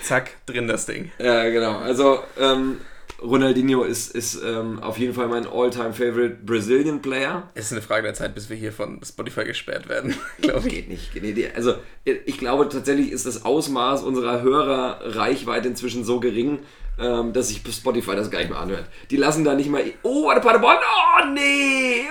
[0.04, 1.12] zack, drin das Ding.
[1.20, 1.78] Ja, genau.
[1.78, 2.80] Also ähm,
[3.22, 7.50] Ronaldinho ist, ist ähm, auf jeden Fall mein All-Time-Favorite Brazilian Player.
[7.54, 10.74] Es ist eine Frage der Zeit, bis wir hier von Spotify gesperrt werden, glaube ich.
[10.74, 11.14] Geht nicht.
[11.14, 11.56] Geht nicht.
[11.56, 16.60] Also ich glaube tatsächlich ist das Ausmaß unserer Hörerreichweite inzwischen so gering,
[17.00, 18.86] ähm, dass sich Spotify das gar nicht mehr anhört.
[19.10, 19.84] Die lassen da nicht mal...
[20.04, 20.78] Oh, warte, Paderborn!
[20.78, 22.06] Oh, nee!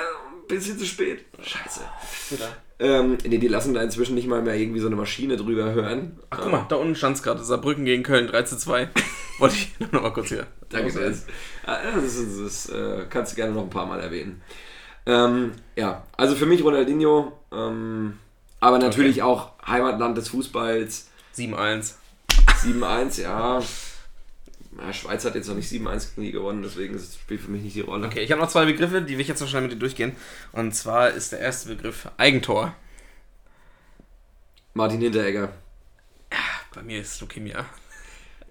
[0.48, 1.24] Bisschen zu spät.
[1.42, 1.80] Scheiße.
[2.78, 6.18] Ähm, nee, die lassen da inzwischen nicht mal mehr irgendwie so eine Maschine drüber hören.
[6.30, 7.42] Ach, guck mal, da unten stand es gerade.
[7.42, 8.90] Saarbrücken gegen Köln, 3 zu 2.
[9.38, 10.46] Wollte ich nur noch mal kurz hier.
[10.68, 11.08] Danke sehr.
[11.08, 11.26] Das,
[11.66, 14.42] Ah, das, ist, das äh, kannst du gerne noch ein paar Mal erwähnen.
[15.06, 18.18] Ähm, ja, also für mich Ronaldinho, ähm,
[18.60, 21.10] aber natürlich auch Heimatland des Fußballs.
[21.36, 21.94] 7-1.
[22.62, 23.62] 7-1, ja.
[24.78, 24.92] Ja.
[24.92, 28.06] Schweiz hat jetzt noch nicht 7-1 nie gewonnen, deswegen spielt für mich nicht die Rolle.
[28.06, 30.12] Okay, ich habe noch zwei Begriffe, die will ich jetzt noch schnell mit dir durchgehen.
[30.52, 32.74] Und zwar ist der erste Begriff Eigentor.
[34.74, 35.52] Martin Hinteregger.
[36.74, 37.64] Bei mir ist Leukemia.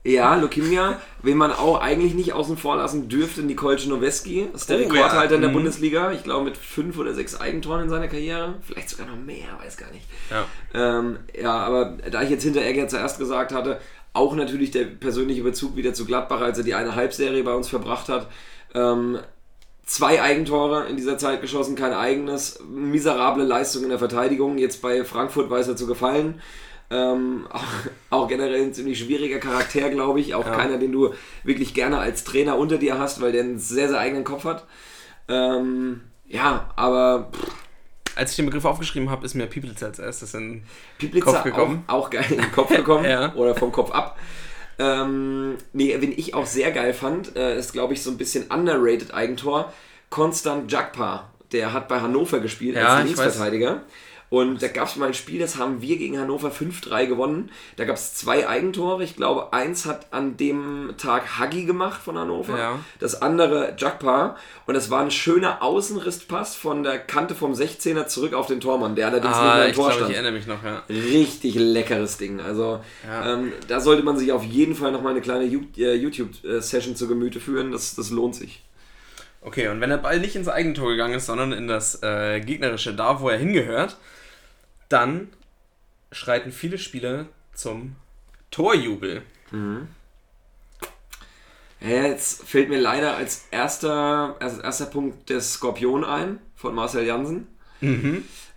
[0.05, 4.77] Ja, Lukimia, wen man auch eigentlich nicht außen vor lassen dürfte, Nicole Czernoweski, ist der
[4.77, 5.35] Oh, Rekordhalter ja.
[5.35, 5.53] in der Mhm.
[5.55, 6.11] Bundesliga.
[6.11, 8.55] Ich glaube mit fünf oder sechs Eigentoren in seiner Karriere.
[8.61, 10.05] Vielleicht sogar noch mehr, weiß gar nicht.
[10.29, 10.45] Ja.
[10.73, 13.79] Ähm, ja, aber da ich jetzt Hinteregger zuerst gesagt hatte,
[14.13, 17.67] auch natürlich der persönliche Bezug wieder zu Gladbach, als er die eine Halbserie bei uns
[17.69, 18.27] verbracht hat.
[18.75, 19.19] Ähm,
[19.85, 22.59] zwei Eigentore in dieser Zeit geschossen, kein eigenes.
[22.69, 24.57] Miserable Leistung in der Verteidigung.
[24.57, 26.41] Jetzt bei Frankfurt weiß er zu gefallen.
[26.91, 27.63] Ähm, auch,
[28.11, 30.35] auch generell ein ziemlich schwieriger Charakter, glaube ich.
[30.35, 30.55] Auch Ja.
[30.55, 33.99] keiner, den du wirklich gerne als Trainer unter dir hast, weil der einen sehr, sehr
[33.99, 34.65] eigenen Kopf hat.
[35.27, 37.62] Ähm, ja, aber pff,
[38.15, 40.63] Als ich den Begriff aufgeschrieben habe, ist mir Peoples als erstes in
[40.97, 41.83] Piplitzer Kopf gekommen.
[41.87, 43.33] Auch, auch geil in den Kopf gekommen Ja.
[43.35, 44.17] oder vom Kopf ab.
[44.79, 48.47] Ähm, nee, wen ich auch sehr geil fand, äh, ist glaube ich so ein bisschen
[48.47, 49.71] underrated Eigentor.
[50.09, 53.81] Konstant Jakpa, der hat bei Hannover gespielt Ja, als ich Linksverteidiger.
[54.29, 57.51] Und da gab es mal ein Spiel, das haben wir gegen Hannover 5-3 gewonnen.
[57.75, 59.03] Da gab es zwei Eigentore.
[59.03, 62.57] Ich glaube, eins hat an dem Tag Hagi gemacht von Hannover.
[62.57, 62.79] Ja.
[62.99, 64.35] Das andere Jakpa.
[64.65, 68.95] Und es war ein schöner Außenrisspass von der Kante vom 16er zurück auf den Tormann,
[68.95, 70.13] der allerdings nicht mehr Ah, im ich Tor glaube, ich stand.
[70.15, 70.81] erinnere mich noch, ja.
[70.89, 72.39] Richtig leckeres Ding.
[72.41, 73.33] Also Ja.
[73.33, 77.07] ähm, da sollte man sich auf jeden Fall noch mal eine kleine äh, YouTube-Session zu
[77.07, 77.71] Gemüte führen.
[77.71, 78.61] Das, das lohnt sich.
[79.45, 82.95] Okay, und wenn der Ball nicht ins Eigentor gegangen ist, sondern in das äh, gegnerische,
[82.95, 83.97] da wo er hingehört,
[84.87, 85.29] dann
[86.11, 87.95] schreiten viele Spieler zum
[88.51, 89.21] Torjubel.
[91.81, 97.05] Ja, jetzt fällt mir leider als erster, als erster Punkt der Skorpion ein von Marcel
[97.05, 97.47] Jansen.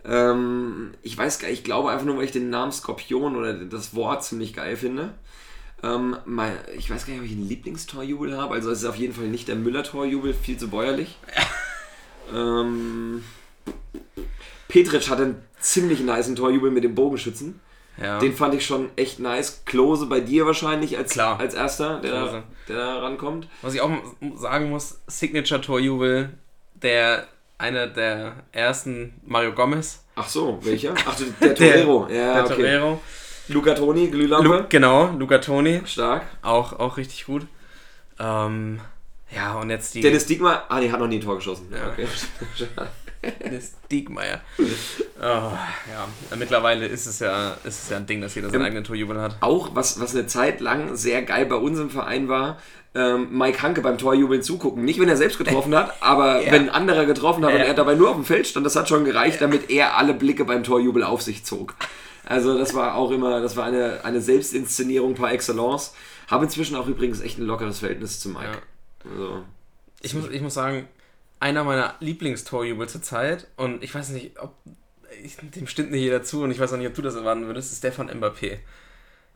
[0.04, 3.94] Ähm, ich weiß gar ich glaube einfach nur, weil ich den Namen Skorpion oder das
[3.96, 5.14] Wort ziemlich geil finde.
[5.82, 8.54] Ähm, mein, ich weiß gar nicht, ob ich einen Lieblingstorjubel habe.
[8.54, 11.18] Also es ist auf jeden Fall nicht der Müller-Torjubel, viel zu bäuerlich.
[12.34, 13.22] ähm,
[14.68, 17.60] Petric hatte einen ziemlich niceen Torjubel mit dem Bogenschützen.
[18.00, 18.18] Ja.
[18.18, 19.62] Den fand ich schon echt nice.
[19.64, 21.40] Klose bei dir wahrscheinlich als, Klar.
[21.40, 23.48] als erster, der da, der da rankommt.
[23.62, 23.90] Was ich auch
[24.36, 26.30] sagen muss, Signature-Torjubel,
[26.74, 27.26] der
[27.58, 30.04] einer der ersten Mario Gomez.
[30.14, 30.94] Ach so, welcher?
[31.06, 32.06] Ach, der Torero.
[32.10, 32.54] ja, der okay.
[32.54, 33.00] Torero.
[33.48, 34.46] Luca Toni, Glühlampe.
[34.48, 35.82] Lu genau, Luca Toni.
[35.86, 36.22] Stark.
[36.42, 37.46] Auch, auch richtig gut.
[38.18, 38.80] Ähm,
[39.34, 41.68] ja, und jetzt die Dennis Diekmar, ah, die hat noch nie ein Tor geschossen.
[41.72, 41.88] Ja.
[41.88, 42.06] Okay.
[43.44, 44.40] Dennis Diekmeyer.
[44.58, 45.56] Oh, ja,
[46.36, 49.20] mittlerweile ist es ja, ist es ja ein Ding, dass jeder seinen Ähm, eigenen Torjubel
[49.20, 49.36] hat.
[49.40, 52.58] Auch, was, was eine Zeit lang sehr geil bei uns im Verein war,
[52.94, 54.84] ähm, Mike Hanke beim Torjubeln zugucken.
[54.84, 56.52] Nicht, wenn er selbst getroffen hat, aber Ja.
[56.52, 57.64] wenn ein anderer getroffen hat und Ja.
[57.64, 60.44] er dabei nur auf dem Feld stand, das hat schon gereicht, damit er alle Blicke
[60.44, 61.74] beim Torjubel auf sich zog.
[62.26, 65.94] Also das war auch immer, das war eine, eine Selbstinszenierung par excellence.
[66.26, 68.58] Habe inzwischen auch übrigens echt ein lockeres Verhältnis zu Mike.
[69.08, 69.44] Also,
[70.02, 70.88] Ich muss, ich muss sagen,
[71.38, 74.54] einer meiner Lieblingstorjubel zur Zeit, und ich weiß nicht, ob
[75.22, 77.46] ich, dem stimmt nicht jeder zu und ich weiß auch nicht, ob du das erwarten
[77.46, 78.58] würdest, ist der von Mbappé.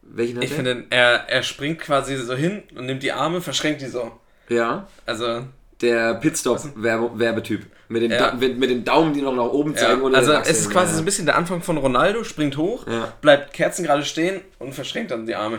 [0.03, 3.83] welchen hat Ich finde, er, er springt quasi so hin und nimmt die Arme, verschränkt
[3.83, 4.19] die so.
[4.49, 5.45] Ja, Also,
[5.81, 7.67] der Pitstop-Werbetyp.
[7.89, 8.33] Mit, den Ja.
[8.35, 10.03] Mit, mit den Daumen, die noch nach oben ja, zeigen.
[10.03, 10.97] ohne also es ist quasi ja.
[10.97, 13.13] so ein bisschen der Anfang von Ronaldo, springt hoch, Ja.
[13.21, 15.59] bleibt kerzengerade stehen und verschränkt dann die Arme.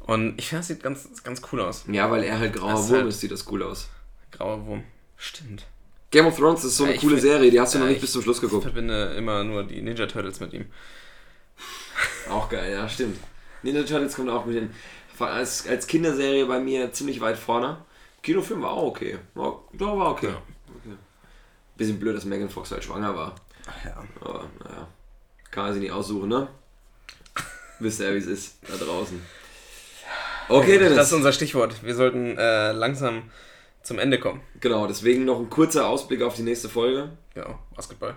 [0.00, 1.84] Und ich finde, das sieht ganz, ganz cool aus.
[1.90, 3.88] Ja, weil er halt grauer Das Wurm halt- ist, sieht das cool aus.
[4.32, 4.82] Grauer Wurm.
[5.16, 5.64] Stimmt.
[6.10, 7.84] Game of Thrones ist so eine Ja, ich coole find- Serie, die hast du ja,
[7.84, 8.64] noch nicht ich- bis zum Schluss Ich geguckt.
[8.64, 10.66] verbinde immer nur die Ninja Turtles mit ihm.
[12.30, 13.18] Auch geil, ja, stimmt.
[13.62, 14.70] Ninja Turtles kommt auch mit den.
[15.18, 17.78] war Als, als Kinderserie bei mir ziemlich weit vorne.
[18.22, 19.18] Kinofilm war auch okay.
[19.34, 20.28] War, ja, war okay.
[20.28, 20.42] Ja.
[20.76, 20.96] okay.
[21.76, 23.34] Bisschen blöd, dass Megan Fox halt schwanger war.
[23.84, 24.02] Ja.
[24.20, 24.88] Aber naja.
[25.50, 26.48] Kann man sich nicht aussuchen, ne?
[27.78, 29.20] Wisst ihr ja, wie es ist da draußen.
[30.48, 30.96] Okay, Dennis.
[30.96, 31.82] Das ist unser Stichwort.
[31.82, 33.30] Wir sollten äh, langsam
[33.82, 34.40] zum Ende kommen.
[34.60, 37.10] genau, deswegen noch ein kurzer Ausblick auf die nächste Folge.
[37.34, 38.16] Ja, Basketball.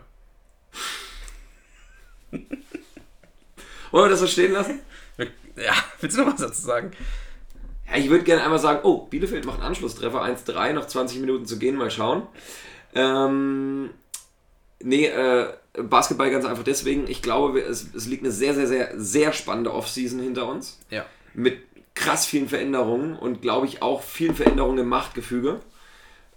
[3.91, 4.81] Wollen wir das so stehen lassen?
[5.55, 6.91] Ja, willst du noch was dazu sagen?
[7.89, 11.45] Ja, ich würde gerne einmal sagen, oh, Bielefeld macht einen Anschlusstreffer, 1-3, noch 20 Minuten
[11.45, 12.23] zu gehen, mal schauen.
[12.93, 13.91] Ähm,
[14.81, 18.91] nee, äh, Basketball ganz einfach deswegen, ich glaube, es, es liegt eine sehr, sehr, sehr,
[18.95, 20.79] sehr spannende Offseason hinter uns.
[20.89, 21.05] Ja.
[21.33, 21.59] Mit
[21.95, 25.59] krass vielen Veränderungen und glaube ich auch vielen Veränderungen im Machtgefüge.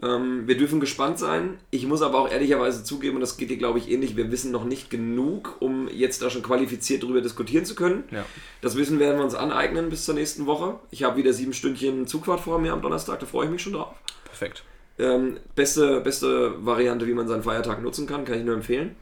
[0.00, 1.58] Ähm, wir dürfen gespannt sein.
[1.70, 4.52] Ich muss aber auch ehrlicherweise zugeben, und das geht dir, glaube ich, ähnlich, wir wissen
[4.52, 8.04] noch nicht genug, um jetzt da schon qualifiziert drüber diskutieren zu können.
[8.10, 8.24] Ja.
[8.60, 10.78] Das Wissen werden wir uns aneignen bis zur nächsten Woche.
[10.90, 13.72] Ich habe wieder sieben Stündchen Zugfahrt vor mir am Donnerstag, da freue ich mich schon
[13.72, 13.94] drauf.
[14.24, 14.62] Perfekt.
[14.98, 18.96] Ähm, beste, beste Variante, wie man seinen Feiertag nutzen kann, kann ich nur empfehlen.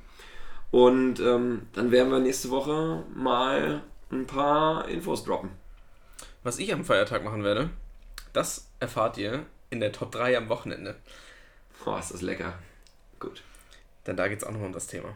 [0.71, 5.51] Und ähm, dann werden wir nächste Woche mal ein paar Infos droppen.
[6.43, 7.71] Was ich am Feiertag machen werde,
[8.33, 10.97] das erfahrt ihr in der Top 3 am Wochenende.
[11.85, 12.55] Boah, ist das lecker.
[13.21, 13.43] Gut.
[14.07, 15.15] Denn da geht es auch nochmal um das Thema.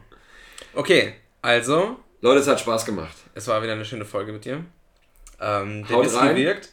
[0.73, 3.15] Okay, also, Leute, es hat Spaß gemacht.
[3.33, 4.63] es war wieder eine schöne Folge mit dir.
[5.39, 6.35] Ähm, der Haut Whisky rein.
[6.35, 6.69] wirkt.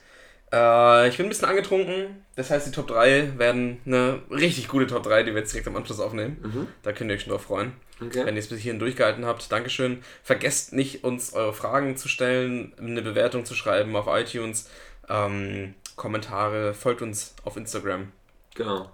[0.53, 2.25] Äh, ich bin ein bisschen angetrunken.
[2.37, 5.69] Das heißt, die Top 3 werden eine richtig gute Top 3, die wir jetzt direkt
[5.69, 6.69] am Anschluss aufnehmen.
[6.83, 7.73] Da könnt ihr euch schon drauf freuen.
[8.01, 8.25] Okay.
[8.25, 10.03] Wenn ihr es bis hierhin durchgehalten habt, Dankeschön.
[10.23, 14.71] Vergesst nicht, uns eure Fragen zu stellen, eine Bewertung zu schreiben auf iTunes,
[15.09, 18.13] ähm, Kommentare, folgt uns auf Instagram.
[18.55, 18.91] Genau.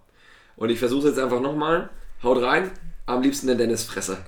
[0.57, 1.91] Und ich versuche jetzt einfach nochmal.
[2.23, 2.73] Haut rein.
[3.07, 4.19] Am liebsten der Dennis Fresse.